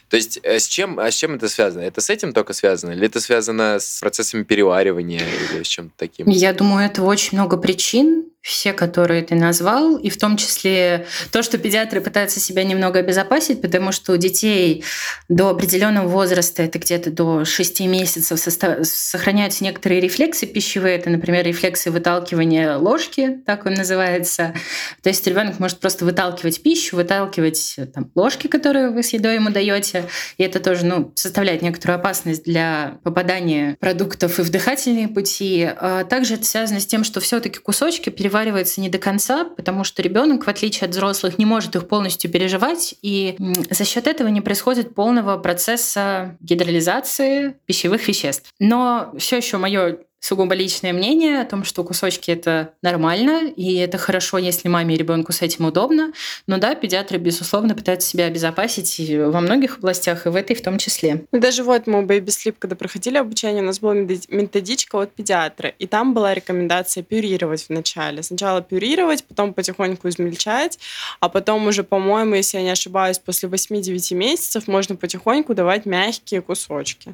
То 0.10 0.17
есть 0.17 0.39
с 0.43 0.67
чем, 0.67 0.99
а 0.99 1.10
с 1.10 1.15
чем 1.15 1.36
это 1.36 1.49
связано? 1.49 1.82
Это 1.82 1.99
с 2.02 2.10
этим 2.10 2.34
только 2.34 2.54
связано? 2.54 2.91
Или 2.91 3.08
это 3.08 3.19
связано 3.19 3.80
с 3.80 3.99
процессами 3.99 4.43
переваривания 4.43 5.26
или 5.52 5.63
с 5.63 5.67
чем-то 5.67 5.93
таким? 5.97 6.28
Я 6.30 6.54
думаю, 6.54 6.86
это 6.86 7.02
очень 7.04 7.38
много 7.38 7.58
причин 7.58 8.26
все, 8.44 8.74
которые 8.74 9.24
ты 9.24 9.36
назвал, 9.36 9.96
и 9.96 10.10
в 10.10 10.18
том 10.18 10.36
числе 10.36 11.08
то, 11.32 11.42
что 11.44 11.58
педиатры 11.58 12.02
пытаются 12.02 12.42
себя 12.42 12.66
немного 12.66 13.00
обезопасить, 13.00 13.62
потому 13.62 13.94
что 13.94 14.12
у 14.12 14.18
детей 14.18 14.84
до 15.30 15.50
определенного 15.52 16.10
возраста, 16.10 16.62
это 16.62 16.78
где-то 16.78 17.10
до 17.10 17.46
6 17.46 17.80
месяцев, 17.82 18.38
сохраняются 18.86 19.64
некоторые 19.64 20.02
рефлексы 20.02 20.46
пищевые, 20.46 20.98
это, 20.98 21.10
например, 21.10 21.46
рефлексы 21.46 21.90
выталкивания 21.90 22.76
ложки, 22.76 23.40
так 23.46 23.66
он 23.66 23.76
называется. 23.76 24.54
То 25.02 25.08
есть 25.08 25.26
ребенок 25.26 25.60
может 25.60 25.80
просто 25.80 26.04
выталкивать 26.04 26.62
пищу, 26.62 26.98
выталкивать 26.98 27.78
там, 27.94 28.12
ложки, 28.14 28.48
которые 28.48 28.90
вы 28.90 29.04
с 29.04 29.14
едой 29.14 29.36
ему 29.36 29.52
даете, 29.52 30.04
и 30.38 30.44
это 30.44 30.60
тоже 30.60 30.86
ну, 30.86 31.14
составляет 31.16 31.62
некоторую 31.62 31.98
опасность 31.98 32.44
для 32.44 32.98
попадания 33.04 33.78
продуктов 33.80 34.38
и 34.40 34.42
в 34.42 34.50
дыхательные 34.50 35.08
пути. 35.08 35.64
А 35.78 36.04
также 36.04 36.34
это 36.34 36.44
связано 36.44 36.82
с 36.82 36.86
тем, 36.86 37.06
что 37.06 37.22
все-таки 37.22 37.60
кусочки 37.60 38.10
переводятся 38.10 38.33
переваривается 38.34 38.82
не 38.82 38.89
до 38.89 38.98
конца, 38.98 39.46
потому 39.46 39.84
что 39.84 40.02
ребенок, 40.02 40.46
в 40.46 40.50
отличие 40.50 40.88
от 40.88 40.91
взрослых, 40.91 41.38
не 41.38 41.46
может 41.46 41.76
их 41.76 41.88
полностью 41.88 42.32
переживать, 42.32 42.96
и 43.04 43.36
за 43.69 43.86
счет 43.86 44.08
этого 44.08 44.28
не 44.30 44.41
происходит 44.41 44.96
полного 44.96 45.38
процесса 45.38 46.36
гидролизации 46.39 47.56
пищевых 47.67 48.08
веществ. 48.08 48.52
Но 48.60 49.13
все 49.19 49.38
еще 49.38 49.58
мое 49.58 50.00
сугубо 50.24 50.56
личное 50.56 50.94
мнение 50.94 51.42
о 51.42 51.46
том, 51.46 51.66
что 51.66 51.84
кусочки 51.84 52.32
это 52.32 52.74
нормально, 52.82 53.52
и 53.58 53.76
это 53.76 53.98
хорошо, 53.98 54.38
если 54.38 54.70
маме 54.70 54.96
и 54.96 54.98
ребенку 54.98 55.34
с 55.34 55.42
этим 55.42 55.66
удобно. 55.66 56.14
Но 56.48 56.60
да, 56.60 56.76
педиатры, 56.76 57.18
безусловно, 57.18 57.76
пытаются 57.76 58.08
себя 58.08 58.28
обезопасить 58.28 58.98
во 59.10 59.42
многих 59.42 59.80
областях, 59.80 60.26
и 60.26 60.30
в 60.30 60.38
этой 60.38 60.56
в 60.56 60.62
том 60.62 60.78
числе. 60.78 61.26
Даже 61.34 61.64
вот 61.64 61.88
мы 61.88 62.02
у 62.02 62.06
Baby 62.06 62.28
Sleep, 62.28 62.56
когда 62.58 62.78
проходили 62.78 63.18
обучение, 63.18 63.62
у 63.62 63.66
нас 63.66 63.80
была 63.80 63.96
методичка 63.96 65.02
от 65.02 65.14
педиатра, 65.14 65.74
и 65.78 65.88
там 65.88 66.14
была 66.14 66.34
рекомендация 66.34 67.04
пюрировать 67.04 67.66
вначале. 67.68 68.24
Сначала 68.24 68.62
пюрировать, 68.62 69.26
потом 69.26 69.54
потихоньку 69.54 70.08
измельчать, 70.08 70.80
а 71.20 71.28
потом 71.28 71.68
уже, 71.68 71.84
по-моему, 71.84 72.36
если 72.36 72.60
я 72.60 72.64
не 72.64 72.72
ошибаюсь, 72.72 73.20
после 73.20 73.50
8-9 73.50 74.16
месяцев 74.16 74.70
можно 74.70 74.96
потихоньку 74.96 75.54
давать 75.54 75.86
мягкие 75.86 76.42
кусочки. 76.42 77.14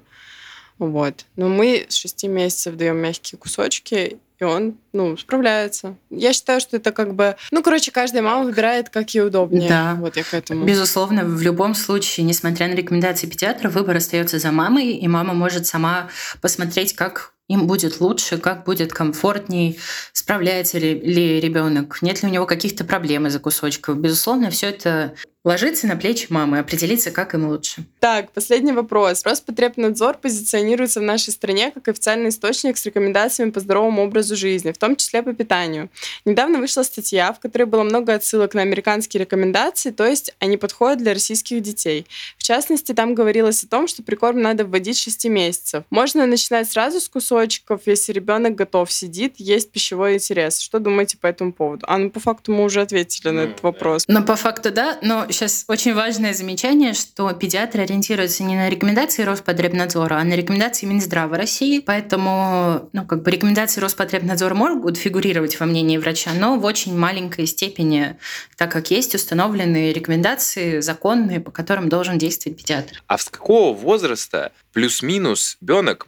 Вот. 0.79 1.25
Но 1.35 1.49
мы 1.49 1.85
с 1.87 1.95
шести 1.95 2.27
месяцев 2.27 2.75
даем 2.75 2.97
мягкие 2.97 3.37
кусочки, 3.37 4.17
и 4.39 4.43
он, 4.43 4.77
ну, 4.93 5.17
справляется. 5.17 5.97
Я 6.09 6.31
считаю, 6.31 6.61
что 6.61 6.77
это 6.77 6.93
как 6.93 7.13
бы... 7.13 7.35
Ну, 7.51 7.61
короче, 7.61 7.91
каждая 7.91 8.23
мама 8.23 8.45
выбирает, 8.45 8.89
как 8.89 9.13
ей 9.13 9.21
удобнее. 9.21 9.67
Да. 9.67 9.97
Вот 9.99 10.15
я 10.15 10.23
к 10.23 10.33
этому. 10.33 10.65
Безусловно, 10.65 11.25
в 11.25 11.41
любом 11.41 11.75
случае, 11.75 12.25
несмотря 12.25 12.67
на 12.67 12.73
рекомендации 12.73 13.27
педиатра, 13.27 13.69
выбор 13.69 13.97
остается 13.97 14.39
за 14.39 14.51
мамой, 14.51 14.91
и 14.91 15.07
мама 15.09 15.33
может 15.33 15.67
сама 15.67 16.07
посмотреть, 16.41 16.93
как 16.95 17.33
им 17.49 17.67
будет 17.67 17.99
лучше, 17.99 18.37
как 18.37 18.63
будет 18.63 18.93
комфортней, 18.93 19.77
справляется 20.13 20.77
ли, 20.77 20.97
ли 20.97 21.41
ребенок, 21.41 22.01
нет 22.01 22.21
ли 22.21 22.29
у 22.29 22.31
него 22.31 22.45
каких-то 22.45 22.85
проблем 22.85 23.27
из-за 23.27 23.39
кусочков. 23.39 23.97
Безусловно, 23.97 24.51
все 24.51 24.67
это 24.67 25.15
ложиться 25.45 25.87
на 25.87 25.95
плечи 25.95 26.27
мамы, 26.29 26.59
определиться, 26.59 27.11
как 27.11 27.33
им 27.33 27.47
лучше. 27.47 27.85
Так, 27.99 28.31
последний 28.31 28.73
вопрос. 28.73 29.23
Роспотребнадзор 29.23 30.17
позиционируется 30.17 30.99
в 30.99 31.03
нашей 31.03 31.31
стране 31.31 31.71
как 31.71 31.87
официальный 31.87 32.29
источник 32.29 32.77
с 32.77 32.85
рекомендациями 32.85 33.51
по 33.51 33.61
здоровому 33.61 34.03
образу 34.03 34.35
жизни, 34.35 34.71
в 34.71 34.77
том 34.77 34.97
числе 34.97 35.23
по 35.23 35.33
питанию. 35.33 35.89
Недавно 36.25 36.59
вышла 36.59 36.83
статья, 36.83 37.31
в 37.31 37.39
которой 37.39 37.63
было 37.63 37.83
много 37.83 38.13
отсылок 38.13 38.53
на 38.53 38.61
американские 38.61 39.21
рекомендации, 39.21 39.91
то 39.91 40.05
есть 40.05 40.35
они 40.39 40.57
подходят 40.57 40.99
для 40.99 41.13
российских 41.13 41.61
детей. 41.61 42.05
В 42.37 42.43
частности, 42.43 42.93
там 42.93 43.15
говорилось 43.15 43.63
о 43.63 43.67
том, 43.67 43.87
что 43.87 44.03
прикорм 44.03 44.41
надо 44.41 44.65
вводить 44.65 44.97
6 44.97 45.25
месяцев. 45.25 45.83
Можно 45.89 46.25
начинать 46.25 46.69
сразу 46.69 46.99
с 46.99 47.07
кусочков, 47.07 47.81
если 47.85 48.11
ребенок 48.11 48.55
готов, 48.55 48.91
сидит, 48.91 49.35
есть 49.37 49.71
пищевой 49.71 50.15
интерес. 50.15 50.59
Что 50.59 50.79
думаете 50.79 51.17
по 51.17 51.27
этому 51.27 51.53
поводу? 51.53 51.85
А, 51.87 51.97
ну, 51.97 52.09
по 52.09 52.19
факту 52.19 52.51
мы 52.51 52.65
уже 52.65 52.81
ответили 52.81 53.29
на 53.29 53.39
этот 53.41 53.63
вопрос. 53.63 54.03
Ну, 54.07 54.23
по 54.23 54.35
факту, 54.35 54.71
да, 54.71 54.97
но 55.01 55.28
сейчас 55.33 55.65
очень 55.67 55.93
важное 55.93 56.33
замечание, 56.33 56.93
что 56.93 57.31
педиатры 57.33 57.83
ориентируются 57.83 58.43
не 58.43 58.55
на 58.55 58.69
рекомендации 58.69 59.23
Роспотребнадзора, 59.23 60.15
а 60.15 60.23
на 60.23 60.33
рекомендации 60.33 60.85
Минздрава 60.85 61.37
России. 61.37 61.79
Поэтому, 61.79 62.89
ну, 62.93 63.05
как 63.05 63.23
бы 63.23 63.31
рекомендации 63.31 63.81
Роспотребнадзора 63.81 64.53
могут 64.53 64.97
фигурировать 64.97 65.59
во 65.59 65.65
мнении 65.65 65.97
врача, 65.97 66.31
но 66.33 66.57
в 66.57 66.65
очень 66.65 66.97
маленькой 66.97 67.47
степени, 67.47 68.17
так 68.57 68.71
как 68.71 68.91
есть 68.91 69.15
установленные 69.15 69.93
рекомендации 69.93 70.79
законные, 70.79 71.39
по 71.39 71.51
которым 71.51 71.89
должен 71.89 72.17
действовать 72.17 72.57
педиатр. 72.57 73.03
А 73.07 73.17
с 73.17 73.29
какого 73.29 73.75
возраста 73.75 74.51
плюс-минус 74.73 75.57
ребенок 75.61 76.07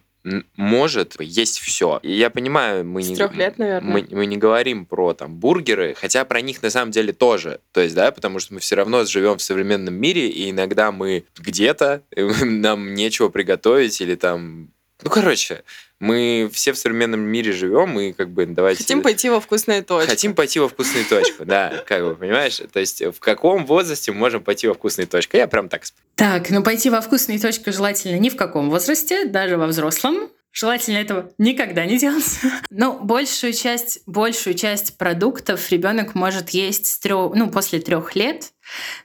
может 0.56 1.20
есть 1.20 1.60
все. 1.60 2.00
И 2.04 2.12
я 2.14 2.30
понимаю, 2.30 2.86
мы 2.86 3.02
С 3.02 3.10
не, 3.10 3.16
лет, 3.16 3.58
наверное. 3.58 3.82
мы, 3.82 4.08
мы 4.12 4.26
не 4.26 4.38
говорим 4.38 4.86
про 4.86 5.14
там 5.14 5.36
бургеры, 5.36 5.96
хотя 6.00 6.26
про 6.26 6.42
них 6.42 6.62
на 6.62 6.70
самом 6.70 6.92
деле 6.92 7.14
тоже. 7.14 7.60
То 7.72 7.82
есть, 7.82 7.96
да, 7.96 8.12
потому 8.12 8.40
что 8.40 8.54
мы 8.54 8.60
все 8.60 8.76
равно 8.76 9.04
живем 9.06 9.38
в 9.38 9.42
современном 9.42 9.96
мире, 9.96 10.28
и 10.28 10.52
иногда 10.52 10.92
мы 10.92 11.26
где-то, 11.38 12.04
нам 12.16 12.94
нечего 12.94 13.30
приготовить, 13.30 14.02
или 14.02 14.16
там 14.16 14.70
ну, 15.04 15.10
короче, 15.10 15.64
мы 16.02 16.50
все 16.52 16.74
в 16.74 16.78
современном 16.78 17.20
мире 17.22 17.52
живем, 17.52 17.98
и 18.00 18.12
как 18.12 18.30
бы 18.32 18.48
давайте... 18.48 18.84
Хотим 18.84 19.04
пойти 19.04 19.30
во 19.30 19.40
вкусную 19.40 19.84
точку. 19.84 20.10
Хотим 20.10 20.34
пойти 20.34 20.60
во 20.60 20.68
вкусную 20.68 21.06
точку, 21.06 21.46
да, 21.46 21.84
как 21.86 22.04
бы, 22.04 22.16
понимаешь? 22.16 22.60
То 22.74 22.80
есть 22.80 23.02
в 23.02 23.20
каком 23.20 23.68
возрасте 23.68 24.12
мы 24.12 24.18
можем 24.18 24.44
пойти 24.44 24.68
во 24.68 24.74
вкусную 24.74 25.08
точку? 25.08 25.38
Я 25.38 25.48
прям 25.48 25.70
так... 25.70 25.84
Так, 26.16 26.50
ну 26.50 26.64
пойти 26.64 26.90
во 26.90 27.02
вкусную 27.02 27.40
точку 27.40 27.72
желательно 27.72 28.18
ни 28.18 28.30
в 28.30 28.36
каком 28.36 28.72
возрасте, 28.72 29.26
даже 29.26 29.58
во 29.58 29.68
взрослом. 29.68 30.30
Желательно 30.54 30.98
этого 30.98 31.32
никогда 31.38 31.86
не 31.86 31.98
делать. 31.98 32.40
Но 32.70 33.00
большую 33.00 33.54
часть, 33.54 34.02
большую 34.06 34.54
часть 34.54 34.98
продуктов 34.98 35.72
ребенок 35.72 36.14
может 36.14 36.50
есть 36.50 36.88
с 36.88 37.00
трех, 37.00 37.34
ну, 37.36 37.50
после 37.50 37.80
трех 37.80 38.16
лет. 38.16 38.52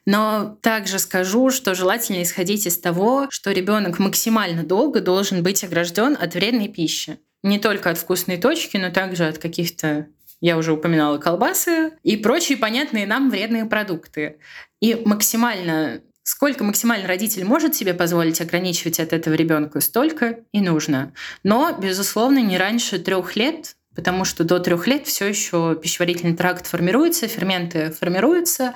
Но 0.04 0.58
также 0.60 0.98
скажу, 0.98 1.50
что 1.50 1.74
желательно 1.74 2.22
исходить 2.22 2.66
из 2.66 2.78
того, 2.78 3.28
что 3.30 3.52
ребенок 3.52 3.98
максимально 3.98 4.64
долго 4.64 5.00
должен 5.00 5.42
быть 5.42 5.62
огражден 5.62 6.16
от 6.20 6.34
вредной 6.34 6.68
пищи. 6.68 7.20
Не 7.42 7.58
только 7.60 7.90
от 7.90 7.98
вкусной 7.98 8.38
точки, 8.38 8.76
но 8.76 8.90
также 8.90 9.26
от 9.26 9.38
каких-то 9.38 10.08
я 10.40 10.58
уже 10.58 10.72
упоминала 10.72 11.18
колбасы 11.18 11.92
и 12.02 12.16
прочие 12.16 12.58
понятные 12.58 13.06
нам 13.06 13.30
вредные 13.30 13.64
продукты. 13.64 14.38
И 14.80 14.94
максимально 15.04 16.02
Сколько 16.28 16.64
максимально 16.64 17.06
родитель 17.06 17.44
может 17.44 17.76
себе 17.76 17.94
позволить 17.94 18.40
ограничивать 18.40 18.98
от 18.98 19.12
этого 19.12 19.34
ребенка, 19.34 19.80
столько 19.80 20.40
и 20.50 20.60
нужно. 20.60 21.12
Но, 21.44 21.72
безусловно, 21.80 22.40
не 22.40 22.58
раньше 22.58 22.98
трех 22.98 23.36
лет, 23.36 23.76
потому 23.94 24.24
что 24.24 24.42
до 24.42 24.58
трех 24.58 24.88
лет 24.88 25.06
все 25.06 25.28
еще 25.28 25.78
пищеварительный 25.80 26.36
тракт 26.36 26.66
формируется, 26.66 27.28
ферменты 27.28 27.92
формируются, 27.92 28.74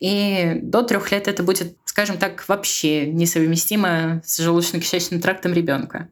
и 0.00 0.58
до 0.60 0.82
трех 0.82 1.10
лет 1.12 1.28
это 1.28 1.42
будет, 1.42 1.78
скажем 1.86 2.18
так, 2.18 2.46
вообще 2.46 3.06
несовместимо 3.06 4.20
с 4.22 4.38
желудочно-кишечным 4.40 5.20
трактом 5.20 5.54
ребенка. 5.54 6.10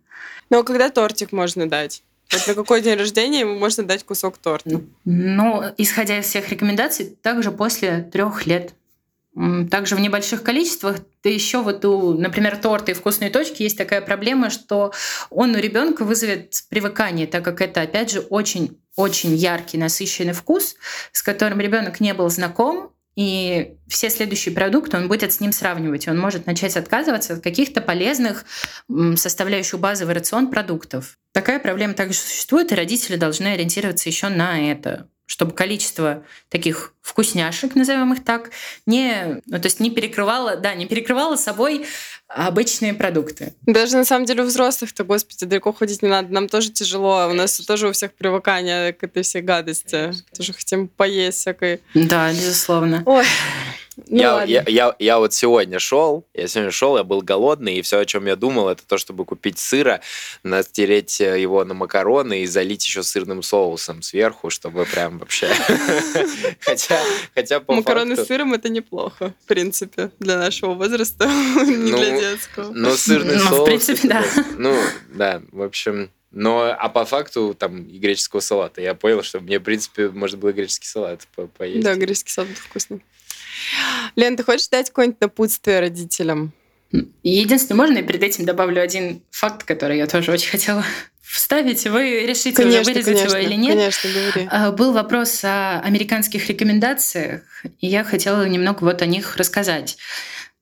Ну, 0.49 0.61
а 0.61 0.64
когда 0.64 0.88
тортик 0.88 1.31
можно 1.33 1.69
дать? 1.69 2.03
Вот 2.33 2.47
на 2.47 2.55
какой 2.55 2.81
день 2.81 2.99
рождения 2.99 3.40
ему 3.40 3.59
можно 3.59 3.85
дать 3.85 4.03
кусок 4.05 4.38
торта? 4.38 4.81
Ну, 5.05 5.62
исходя 5.77 6.21
из 6.21 6.25
всех 6.25 6.49
рекомендаций, 6.49 7.19
также 7.21 7.51
после 7.51 8.09
трех 8.11 8.47
лет. 8.47 8.73
Также 9.71 9.95
в 9.95 10.01
небольших 10.01 10.43
количествах. 10.43 10.97
Да 11.23 11.31
еще 11.31 11.62
вот 11.62 11.85
у, 11.85 12.14
например, 12.14 12.57
торта 12.57 12.90
и 12.90 12.95
вкусной 12.95 13.31
точки 13.31 13.62
есть 13.62 13.79
такая 13.79 14.01
проблема, 14.01 14.51
что 14.51 14.93
он 15.31 15.55
у 15.55 15.59
ребенка 15.59 16.05
вызовет 16.05 16.64
привыкание, 16.69 17.29
так 17.29 17.45
как 17.45 17.61
это, 17.61 17.83
опять 17.83 18.11
же, 18.11 18.21
очень 18.21 18.79
очень 18.97 19.35
яркий, 19.35 19.79
насыщенный 19.79 20.33
вкус, 20.33 20.75
с 21.12 21.23
которым 21.23 21.61
ребенок 21.61 22.01
не 22.01 22.12
был 22.12 22.29
знаком, 22.29 22.93
и 23.16 23.77
все 23.88 24.11
следующие 24.11 24.55
продукты 24.55 24.97
он 24.97 25.09
будет 25.09 25.33
с 25.33 25.40
ним 25.40 25.53
сравнивать. 25.53 26.07
И 26.07 26.11
он 26.11 26.19
может 26.19 26.47
начать 26.47 26.77
отказываться 26.77 27.35
от 27.35 27.43
каких-то 27.43 27.81
полезных 27.81 28.45
составляющих 29.16 29.79
базовый 29.79 30.14
рацион 30.14 30.51
продуктов. 30.51 31.19
Такая 31.33 31.59
проблема 31.61 31.95
также 31.95 32.19
существует, 32.19 32.73
и 32.73 32.75
родители 32.75 33.16
должны 33.16 33.49
ориентироваться 33.49 34.09
еще 34.09 34.29
на 34.29 34.71
это 34.71 35.09
чтобы 35.31 35.53
количество 35.53 36.25
таких 36.49 36.93
вкусняшек, 37.03 37.75
назовем 37.75 38.13
их 38.13 38.25
так, 38.25 38.51
не, 38.87 39.41
ну, 39.47 39.59
то 39.59 39.67
есть 39.67 39.81
не 39.81 39.91
перекрывало, 39.91 40.57
да, 40.57 40.75
не 40.75 40.87
перекрывало 40.87 41.37
собой 41.37 41.87
обычные 42.29 42.95
продукты. 42.95 43.55
Даже 43.67 43.97
на 43.97 44.05
самом 44.05 44.25
деле 44.25 44.43
у 44.45 44.47
взрослых-то, 44.47 45.03
господи, 45.05 45.47
далеко 45.47 45.73
ходить 45.73 46.03
не 46.03 46.09
надо. 46.09 46.33
Нам 46.33 46.49
тоже 46.49 46.71
тяжело. 46.71 47.27
У 47.29 47.33
нас 47.33 47.59
тоже 47.59 47.89
у 47.89 47.93
всех 47.93 48.13
привыкание 48.15 48.93
к 48.93 49.03
этой 49.03 49.25
всей 49.25 49.43
гадости. 49.43 49.91
Конечно. 49.91 50.25
Тоже 50.37 50.53
хотим 50.53 50.89
поесть 50.89 51.39
всякой. 51.39 51.81
Да, 51.95 52.31
безусловно. 52.31 53.03
Ой. 53.07 53.25
Ну, 54.09 54.17
я, 54.19 54.45
я, 54.45 54.65
я, 54.67 54.95
я 54.99 55.19
вот 55.19 55.35
сегодня 55.35 55.79
шел, 55.79 56.25
я 56.33 56.49
сегодня 56.49 56.71
шел, 56.71 56.97
я 56.97 57.05
был 57.05 57.23
голодный, 57.23 57.77
и 57.77 57.83
все, 57.83 57.99
о 57.99 58.05
чем 58.05 58.27
я 58.27 58.37
думал, 58.37 58.69
это 58.69 58.83
то, 58.87 58.99
чтобы 58.99 59.25
купить 59.25 59.59
сыра, 59.59 60.01
натереть 60.43 61.21
э, 61.21 61.41
его 61.41 61.65
на 61.65 61.75
макароны 61.75 62.43
и 62.43 62.47
залить 62.47 62.87
еще 62.87 63.03
сырным 63.03 63.43
соусом 63.43 64.03
сверху, 64.03 64.49
чтобы 64.51 64.85
прям 64.87 65.19
вообще... 65.19 65.49
Хотя, 66.90 67.03
хотя 67.35 67.61
по 67.61 67.74
Макароны 67.74 68.16
с 68.16 68.26
сыром 68.26 68.53
это 68.53 68.68
неплохо, 68.68 69.35
в 69.44 69.46
принципе, 69.46 70.11
для 70.18 70.37
нашего 70.38 70.74
возраста, 70.74 71.26
не 71.57 71.92
для 71.92 72.12
Ну, 72.14 72.20
детского. 72.20 72.72
Но 72.72 72.90
сырный 72.96 73.37
Ну, 73.37 73.40
в 73.44 73.48
соус... 73.48 73.64
принципе, 73.68 73.98
это 73.98 74.09
да. 74.09 74.22
просто- 74.22 74.44
Ну, 74.59 74.76
да, 75.14 75.42
в 75.53 75.62
общем... 75.62 76.11
Но, 76.33 76.72
а 76.79 76.88
по 76.88 77.05
факту, 77.05 77.57
там, 77.59 77.83
и 77.83 77.98
греческого 77.98 78.38
салата. 78.38 78.81
Я 78.81 78.94
понял, 78.94 79.22
что 79.24 79.40
мне, 79.40 79.59
в 79.59 79.62
принципе, 79.64 80.11
можно 80.11 80.38
было 80.38 80.53
греческий 80.53 80.87
салат 80.87 81.26
по- 81.35 81.48
поесть. 81.48 81.83
Да, 81.83 81.96
греческий 81.96 82.31
салат 82.31 82.50
вкусный. 82.57 83.03
Лен, 84.14 84.37
ты 84.37 84.44
хочешь 84.44 84.68
дать 84.68 84.88
какое-нибудь 84.90 85.20
напутствие 85.20 85.81
родителям? 85.81 86.53
Единственное, 87.24 87.79
можно 87.79 87.96
я 87.98 88.03
перед 88.05 88.22
этим 88.22 88.44
добавлю 88.44 88.81
один 88.81 89.22
факт, 89.33 89.64
который 89.64 89.96
я 89.98 90.07
тоже 90.07 90.31
очень 90.33 90.50
хотела 90.50 90.85
вставить. 91.31 91.87
Вы 91.87 92.27
решите 92.27 92.51
уже 92.51 92.83
Конечно, 92.83 92.93
вырезать 92.93 93.14
конечно, 93.16 93.37
его 93.37 93.47
или 93.49 93.55
нет. 93.55 93.75
конечно, 93.77 94.11
говори. 94.11 94.49
А, 94.51 94.73
Был 94.73 94.93
вопрос 94.93 95.40
о 95.45 95.81
американских 95.81 96.49
рекомендациях, 96.49 97.43
и 97.81 97.87
я 97.87 98.05
хотела 98.05 98.47
немного 98.49 98.83
вот 98.85 99.03
о 99.03 99.07
них 99.07 99.37
рассказать. 99.37 99.97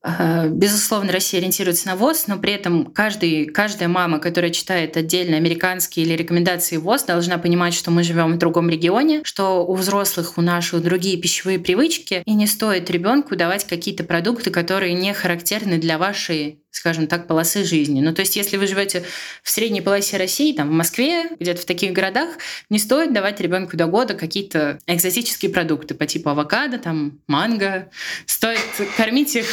А, 0.01 0.47
Безусловно, 0.47 1.11
Россия 1.11 1.41
ориентируется 1.41 1.87
на 1.87 1.97
ВОЗ, 1.97 2.27
но 2.27 2.37
при 2.37 2.53
этом 2.53 2.85
каждый, 2.85 3.47
каждая 3.47 3.89
мама, 3.89 4.19
которая 4.19 4.51
читает 4.51 4.95
отдельно 4.95 5.35
американские 5.35 6.05
или 6.05 6.13
рекомендации 6.13 6.77
ВОЗ, 6.77 7.03
должна 7.03 7.37
понимать, 7.37 7.73
что 7.73 7.91
мы 7.91 8.03
живем 8.03 8.33
в 8.33 8.37
другом 8.37 8.69
регионе, 8.69 9.21
что 9.25 9.65
у 9.65 9.75
взрослых, 9.75 10.37
у 10.37 10.41
наших 10.41 10.81
другие 10.83 11.17
пищевые 11.17 11.59
привычки, 11.59 12.21
и 12.25 12.33
не 12.33 12.47
стоит 12.47 12.89
ребенку 12.89 13.35
давать 13.35 13.65
какие-то 13.67 14.05
продукты, 14.05 14.51
которые 14.51 14.93
не 14.93 15.13
характерны 15.13 15.77
для 15.79 15.97
вашей 15.97 16.59
скажем 16.71 17.07
так, 17.07 17.27
полосы 17.27 17.63
жизни. 17.63 18.01
Ну, 18.01 18.13
то 18.13 18.21
есть, 18.21 18.35
если 18.35 18.57
вы 18.57 18.67
живете 18.67 19.03
в 19.43 19.49
средней 19.49 19.81
полосе 19.81 20.17
России, 20.17 20.53
там, 20.53 20.69
в 20.69 20.73
Москве, 20.73 21.29
где-то 21.39 21.61
в 21.61 21.65
таких 21.65 21.93
городах, 21.93 22.29
не 22.69 22.79
стоит 22.79 23.13
давать 23.13 23.39
ребенку 23.41 23.75
до 23.75 23.87
года 23.87 24.13
какие-то 24.13 24.79
экзотические 24.87 25.51
продукты 25.51 25.95
по 25.95 26.05
типу 26.05 26.29
авокадо, 26.29 26.77
там, 26.77 27.19
манго. 27.27 27.89
Стоит 28.25 28.59
кормить 28.97 29.35
их, 29.35 29.45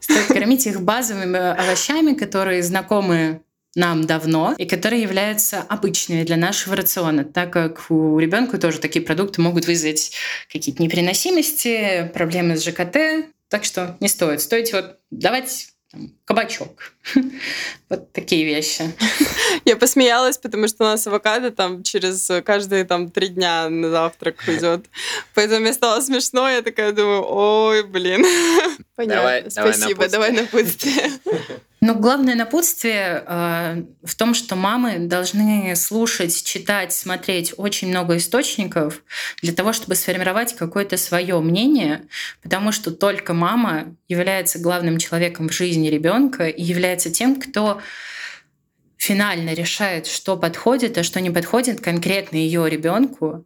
стоит 0.00 0.26
кормить 0.26 0.66
их 0.66 0.80
базовыми 0.82 1.38
овощами, 1.38 2.14
которые 2.14 2.62
знакомы 2.62 3.42
нам 3.74 4.06
давно 4.06 4.54
и 4.58 4.66
которые 4.66 5.02
являются 5.02 5.60
обычными 5.62 6.24
для 6.24 6.36
нашего 6.36 6.76
рациона, 6.76 7.24
так 7.24 7.52
как 7.52 7.86
у 7.90 8.18
ребенка 8.18 8.58
тоже 8.58 8.78
такие 8.78 9.04
продукты 9.04 9.40
могут 9.40 9.66
вызвать 9.66 10.12
какие-то 10.52 10.82
непереносимости, 10.82 12.10
проблемы 12.12 12.56
с 12.56 12.64
ЖКТ, 12.64 13.30
так 13.48 13.64
что 13.64 13.96
не 14.00 14.08
стоит. 14.08 14.40
Стоит 14.40 14.72
вот 14.72 14.98
давать 15.10 15.71
там, 15.92 16.10
кабачок. 16.24 16.92
Вот 17.88 18.10
такие 18.12 18.44
вещи. 18.46 18.90
Я 19.66 19.76
посмеялась, 19.76 20.38
потому 20.38 20.66
что 20.66 20.84
у 20.84 20.86
нас 20.86 21.06
авокадо 21.06 21.50
там 21.50 21.82
через 21.82 22.30
каждые 22.42 22.84
там 22.84 23.10
три 23.10 23.28
дня 23.28 23.68
на 23.68 23.90
завтрак 23.90 24.48
идет. 24.48 24.86
Поэтому 25.34 25.60
мне 25.60 25.74
стало 25.74 26.00
смешно, 26.00 26.48
я 26.48 26.62
такая 26.62 26.92
думаю, 26.92 27.22
ой, 27.28 27.82
блин. 27.82 28.24
Понятно, 28.96 29.16
Давай- 29.16 29.42
давай 29.50 29.74
спасибо, 29.74 30.08
давай 30.08 30.32
напутствие. 30.32 31.10
Но 31.82 31.96
главное 31.96 32.36
напутствие 32.36 33.24
э, 33.26 33.82
в 34.04 34.14
том, 34.14 34.34
что 34.34 34.54
мамы 34.54 34.98
должны 35.00 35.74
слушать, 35.74 36.44
читать, 36.44 36.92
смотреть 36.92 37.54
очень 37.56 37.88
много 37.88 38.18
источников 38.18 39.02
для 39.42 39.52
того, 39.52 39.72
чтобы 39.72 39.96
сформировать 39.96 40.54
какое-то 40.54 40.96
свое 40.96 41.40
мнение, 41.40 42.04
потому 42.40 42.70
что 42.70 42.92
только 42.92 43.34
мама 43.34 43.96
является 44.06 44.60
главным 44.60 44.98
человеком 44.98 45.48
в 45.48 45.52
жизни 45.52 45.88
ребенка 45.88 46.46
и 46.46 46.62
является 46.62 47.10
тем, 47.10 47.40
кто 47.40 47.80
финально 48.96 49.52
решает, 49.52 50.06
что 50.06 50.36
подходит, 50.36 50.96
а 50.98 51.02
что 51.02 51.20
не 51.20 51.30
подходит 51.30 51.80
конкретно 51.80 52.36
ее 52.36 52.70
ребенку. 52.70 53.44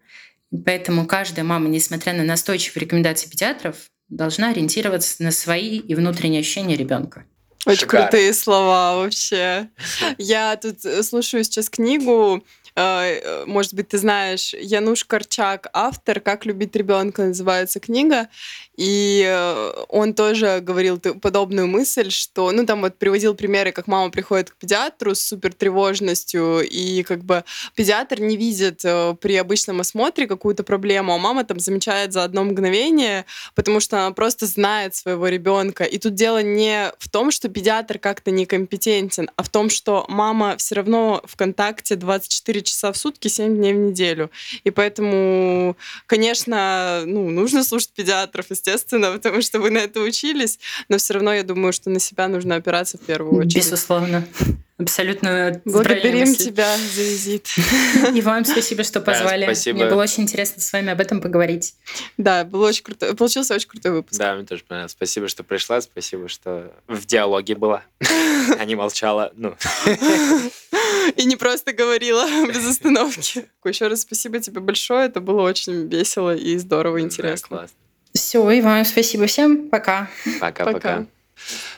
Поэтому 0.66 1.07
каждая 1.07 1.46
мама, 1.46 1.68
несмотря 1.68 2.12
на 2.12 2.22
настойчивые 2.22 2.85
рекомендации 2.85 3.31
педиатров, 3.31 3.77
должна 4.11 4.51
ориентироваться 4.51 5.22
на 5.22 5.31
свои 5.31 5.79
и 5.79 5.94
внутренние 5.94 6.40
ощущения 6.40 6.77
ребенка. 6.77 7.25
Очень 7.67 7.81
Шикарно. 7.81 8.07
крутые 8.07 8.33
слова 8.33 8.97
вообще. 8.97 9.69
Я 10.19 10.57
тут 10.57 10.85
э, 10.85 11.03
слушаю 11.03 11.43
сейчас 11.45 11.69
книгу, 11.69 12.43
может 12.77 13.75
быть, 13.75 13.89
ты 13.89 13.99
знаешь, 13.99 14.53
Януш 14.53 15.05
Корчак, 15.05 15.69
автор 15.73 16.21
«Как 16.21 16.45
любить 16.45 16.77
ребенка» 16.77 17.23
называется 17.23 17.81
книга, 17.81 18.29
и 18.77 19.25
э, 19.27 19.85
он 19.89 20.12
тоже 20.12 20.61
говорил 20.61 20.99
подобную 20.99 21.67
мысль, 21.67 22.11
что, 22.11 22.53
ну, 22.53 22.67
там 22.67 22.83
вот 22.83 22.99
приводил 22.99 23.35
примеры, 23.35 23.73
как 23.73 23.87
мама 23.87 24.11
приходит 24.11 24.51
к 24.51 24.57
педиатру 24.57 25.15
с 25.15 25.21
супер 25.21 25.55
тревожностью, 25.55 26.61
и 26.61 27.03
как 27.03 27.25
бы 27.25 27.45
педиатр 27.75 28.21
не 28.21 28.37
видит 28.37 28.85
э, 28.85 29.15
при 29.21 29.37
обычном 29.37 29.81
осмотре 29.81 30.27
какую-то 30.27 30.62
проблему, 30.62 31.15
а 31.15 31.19
мама 31.19 31.45
там 31.45 31.59
замечает 31.59 32.12
за 32.12 32.25
одно 32.25 32.45
мгновение, 32.45 33.25
потому 33.55 33.81
что 33.81 33.99
она 33.99 34.11
просто 34.12 34.45
знает 34.45 34.95
своего 34.95 35.29
ребенка. 35.29 35.85
И 35.85 35.99
тут 35.99 36.15
дело 36.15 36.43
не 36.43 36.93
в 36.99 37.09
том, 37.09 37.31
что 37.31 37.49
педиатр 37.49 37.99
как-то 37.99 38.31
некомпетентен, 38.31 39.31
а 39.37 39.43
в 39.43 39.49
том, 39.49 39.71
что 39.71 40.05
мама 40.09 40.57
все 40.59 40.75
равно 40.75 41.23
в 41.25 41.37
контакте 41.37 41.97
24 41.97 42.62
часа 42.67 42.93
в 42.93 42.97
сутки, 42.97 43.29
7 43.29 43.57
дней 43.57 43.73
в 43.73 43.79
неделю. 43.79 44.31
И 44.65 44.71
поэтому, 44.71 45.77
конечно, 46.07 47.03
ну, 47.07 47.31
нужно 47.31 47.65
слушать 47.65 47.91
педиатров, 47.95 48.47
естественно, 48.51 49.13
потому 49.17 49.41
что 49.43 49.61
вы 49.61 49.71
на 49.71 49.79
это 49.79 50.01
учились, 50.01 50.59
но 50.89 50.99
все 50.99 51.15
равно 51.15 51.33
я 51.33 51.43
думаю, 51.43 51.73
что 51.73 51.91
на 51.91 52.01
себя 52.01 52.29
нужно 52.29 52.57
опираться 52.57 52.99
в 52.99 53.01
первую 53.01 53.41
очередь. 53.41 53.57
Безусловно. 53.57 54.27
Абсолютно 54.79 55.63
Благодарим 55.65 56.35
тебя 56.35 56.77
за 56.77 57.01
визит. 57.01 57.49
И 58.15 58.21
вам 58.21 58.45
спасибо, 58.45 58.85
что 58.85 59.01
позвали. 59.01 59.45
спасибо. 59.45 59.79
Мне 59.79 59.89
было 59.89 60.03
очень 60.03 60.25
интересно 60.25 60.61
с 60.61 60.71
вами 60.71 60.93
об 60.93 61.01
этом 61.01 61.23
поговорить. 61.23 61.75
Да, 62.19 62.45
было 62.45 62.69
очень 62.69 62.85
круто. 62.85 63.15
Получился 63.15 63.55
очень 63.55 63.69
крутой 63.69 63.93
выпуск. 63.93 64.19
Да, 64.19 64.35
мне 64.35 64.45
тоже 64.45 64.65
понравилось. 64.65 64.93
Спасибо, 64.93 65.29
что 65.29 65.45
пришла, 65.45 65.81
спасибо, 65.81 66.29
что 66.29 66.71
в 66.89 67.07
диалоге 67.07 67.55
была, 67.55 67.85
а 68.59 68.65
не 68.67 68.75
молчала. 68.75 69.33
Ну, 69.35 69.57
И 71.16 71.25
не 71.25 71.37
просто 71.37 71.73
говорила 71.73 72.27
без 72.49 72.66
остановки. 72.66 73.47
Еще 73.64 73.87
раз 73.88 74.03
спасибо 74.03 74.38
тебе 74.40 74.61
большое. 74.61 75.07
Это 75.07 75.21
было 75.21 75.42
очень 75.42 75.88
весело 75.88 76.35
и 76.35 76.57
здорово, 76.59 76.99
да, 76.99 77.05
интересно. 77.05 77.49
классно. 77.49 77.77
Все, 78.12 78.51
и 78.51 78.61
вам 78.61 78.85
спасибо 78.85 79.27
всем. 79.27 79.69
Пока. 79.69 80.09
Пока-пока. 80.40 81.07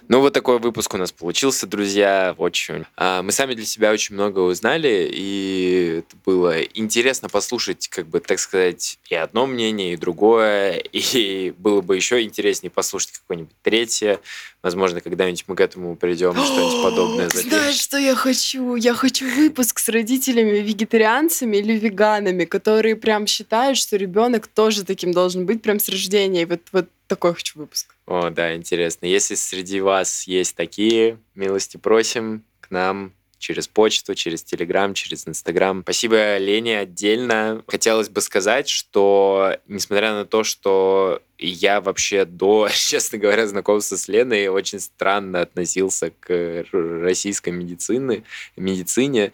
Ну, 0.09 0.21
вот 0.21 0.33
такой 0.33 0.59
выпуск 0.59 0.95
у 0.95 0.97
нас 0.97 1.13
получился, 1.13 1.67
друзья. 1.67 2.35
Очень. 2.39 2.87
А, 2.97 3.23
Мы 3.23 3.31
сами 3.31 3.53
для 3.53 3.67
себя 3.67 3.93
очень 3.93 4.15
много 4.15 4.41
узнали, 4.41 5.07
и 5.13 5.99
это 5.99 6.17
было 6.25 6.63
интересно 6.63 7.29
послушать, 7.29 7.89
как 7.89 8.07
бы, 8.07 8.21
так 8.21 8.39
сказать, 8.39 8.99
и 9.11 9.15
одно 9.15 9.47
мнение, 9.47 9.93
и 9.93 9.97
другое. 9.97 10.83
И 10.93 11.53
было 11.59 11.83
бы 11.83 11.97
еще 11.97 12.23
интереснее 12.23 12.71
послушать 12.71 13.13
какое-нибудь 13.19 13.55
третье. 13.63 14.21
Возможно, 14.63 15.01
когда-нибудь 15.01 15.45
мы 15.47 15.57
к 15.57 15.61
этому 15.61 15.95
придем, 15.95 16.33
что-нибудь 16.45 16.83
подобное 16.83 17.29
Знаешь, 17.29 17.45
запишем. 17.45 17.73
что 17.75 17.99
я 17.99 18.15
хочу? 18.15 18.77
Я 18.77 18.95
хочу 18.95 19.27
выпуск 19.29 19.79
с 19.79 19.91
родителями 19.91 20.59
вегетарианцами 20.59 21.59
или 21.59 21.75
веганами, 21.75 22.47
которые 22.47 22.97
прям 22.97 23.27
считают, 23.27 23.77
что 23.77 23.97
ребенок 23.97 24.47
тоже 24.47 24.85
таким 24.85 25.13
должен 25.13 25.45
быть 25.45 25.61
прям 25.61 25.79
с 25.79 25.89
рождения. 25.91 26.43
И 26.43 26.47
вот, 26.47 26.61
вот 26.73 26.89
такой 27.09 27.35
хочу 27.35 27.59
выпуск. 27.59 27.95
О, 28.07 28.31
да, 28.31 28.55
интересно. 28.55 29.07
Если 29.07 29.35
среди 29.35 29.81
вас 29.81 30.25
есть 30.25 30.55
такие, 30.55 31.19
милости 31.35 31.77
просим 31.77 32.45
к 32.61 32.71
нам 32.71 33.13
через 33.39 33.69
почту, 33.69 34.15
через 34.15 34.43
Телеграм, 34.43 34.95
через 34.95 35.27
Инстаграм. 35.27 35.83
Спасибо 35.83 36.37
Лене 36.39 36.81
отдельно. 36.81 37.63
Хотелось 37.67 38.09
бы 38.09 38.21
сказать, 38.21 38.69
что 38.69 39.57
несмотря 39.67 40.13
на 40.13 40.25
то, 40.25 40.45
что 40.45 41.23
я 41.39 41.81
вообще 41.81 42.25
до, 42.25 42.69
честно 42.73 43.19
говоря, 43.19 43.47
знакомства 43.47 43.97
с 43.97 44.09
Леной 44.09 44.49
очень 44.49 44.81
странно 44.81 45.43
относился 45.43 46.13
к 46.21 46.65
российской 46.73 47.51
медицине, 47.51 48.25
медицине, 48.57 49.33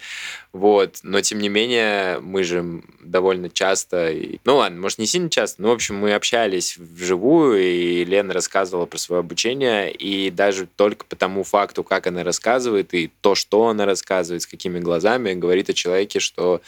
вот, 0.52 0.98
но 1.02 1.20
тем 1.20 1.38
не 1.38 1.48
менее 1.48 2.20
мы 2.20 2.44
же 2.44 2.82
довольно 3.00 3.50
часто, 3.50 4.14
ну 4.44 4.56
ладно, 4.56 4.80
может 4.80 4.98
не 4.98 5.06
сильно 5.06 5.30
часто, 5.30 5.62
но 5.62 5.70
в 5.70 5.72
общем 5.72 5.96
мы 5.96 6.14
общались 6.14 6.76
вживую, 6.76 7.60
и 7.60 8.04
Лена 8.04 8.32
рассказывала 8.32 8.86
про 8.86 8.98
свое 8.98 9.20
обучение, 9.20 9.92
и 9.92 10.30
даже 10.30 10.66
только 10.66 11.04
по 11.06 11.16
тому 11.16 11.42
факту, 11.42 11.82
как 11.82 12.06
она 12.06 12.22
рассказывает, 12.22 12.94
и 12.94 13.10
то, 13.20 13.34
что 13.34 13.68
она 13.68 13.86
рассказывает, 13.86 14.42
с 14.42 14.46
какими 14.46 14.78
глазами, 14.78 15.34
говорит 15.34 15.70
о 15.70 15.74
человеке, 15.74 16.20
что 16.20 16.60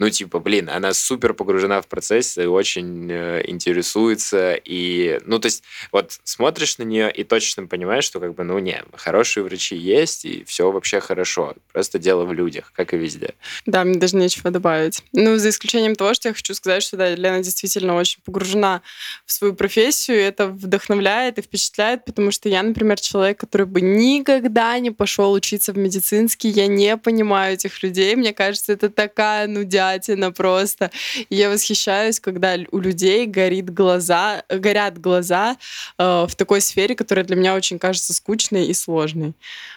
ну, 0.00 0.08
типа, 0.08 0.38
блин, 0.38 0.70
она 0.70 0.94
супер 0.94 1.34
погружена 1.34 1.82
в 1.82 1.86
процесс 1.86 2.38
и 2.38 2.46
очень 2.46 3.06
э, 3.12 3.42
интересуется. 3.46 4.54
И, 4.54 4.79
ну, 5.26 5.38
то 5.38 5.46
есть, 5.46 5.62
вот 5.92 6.18
смотришь 6.24 6.78
на 6.78 6.84
нее 6.84 7.10
и 7.10 7.24
точно 7.24 7.66
понимаешь, 7.66 8.04
что, 8.04 8.20
как 8.20 8.34
бы, 8.34 8.44
ну, 8.44 8.58
не, 8.58 8.82
хорошие 8.94 9.44
врачи 9.44 9.76
есть, 9.76 10.24
и 10.24 10.44
все 10.44 10.70
вообще 10.70 11.00
хорошо. 11.00 11.54
Просто 11.72 11.98
дело 11.98 12.24
в 12.24 12.32
людях, 12.32 12.72
как 12.74 12.94
и 12.94 12.96
везде. 12.96 13.34
Да, 13.66 13.84
мне 13.84 13.98
даже 13.98 14.16
нечего 14.16 14.50
добавить. 14.50 15.02
Ну, 15.12 15.36
за 15.36 15.50
исключением 15.50 15.96
того, 15.96 16.14
что 16.14 16.28
я 16.28 16.34
хочу 16.34 16.54
сказать, 16.54 16.82
что 16.82 16.96
да, 16.96 17.14
Лена 17.14 17.42
действительно 17.42 17.96
очень 17.96 18.20
погружена 18.24 18.82
в 19.26 19.32
свою 19.32 19.54
профессию, 19.54 20.18
и 20.18 20.22
это 20.22 20.46
вдохновляет 20.46 21.38
и 21.38 21.42
впечатляет, 21.42 22.04
потому 22.04 22.30
что 22.30 22.48
я, 22.48 22.62
например, 22.62 23.00
человек, 23.00 23.40
который 23.40 23.66
бы 23.66 23.80
никогда 23.80 24.78
не 24.78 24.90
пошел 24.90 25.32
учиться 25.32 25.72
в 25.72 25.78
медицинский, 25.78 26.48
я 26.48 26.66
не 26.66 26.96
понимаю 26.96 27.54
этих 27.54 27.82
людей, 27.82 28.16
мне 28.16 28.32
кажется, 28.32 28.72
это 28.72 28.88
такая 28.88 29.46
нудятина 29.46 30.32
просто. 30.32 30.90
И 31.28 31.36
я 31.36 31.50
восхищаюсь, 31.50 32.20
когда 32.20 32.56
у 32.70 32.78
людей 32.78 33.26
горит 33.26 33.70
глаза, 33.72 34.44
горят 34.70 35.00
глаза 35.00 35.56
э, 35.98 36.26
в 36.28 36.34
такой 36.36 36.60
сфере, 36.60 36.94
которая 36.94 37.24
для 37.24 37.36
меня 37.36 37.54
очень 37.54 37.78
кажется 37.78 38.14
скучной 38.14 38.66
и 38.66 38.74
сложной. 38.74 39.34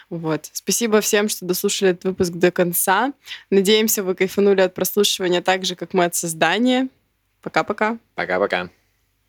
Вот. 0.08 0.48
Спасибо 0.52 1.00
всем, 1.00 1.28
что 1.28 1.44
дослушали 1.44 1.90
этот 1.90 2.04
выпуск 2.04 2.32
до 2.32 2.50
конца. 2.50 3.12
Надеемся, 3.50 4.04
вы 4.04 4.14
кайфанули 4.14 4.60
от 4.60 4.74
прослушивания 4.74 5.42
так 5.42 5.64
же, 5.64 5.74
как 5.74 5.94
мы 5.94 6.04
от 6.04 6.14
создания. 6.14 6.88
Пока-пока. 7.42 7.98
Пока-пока. 8.14 8.68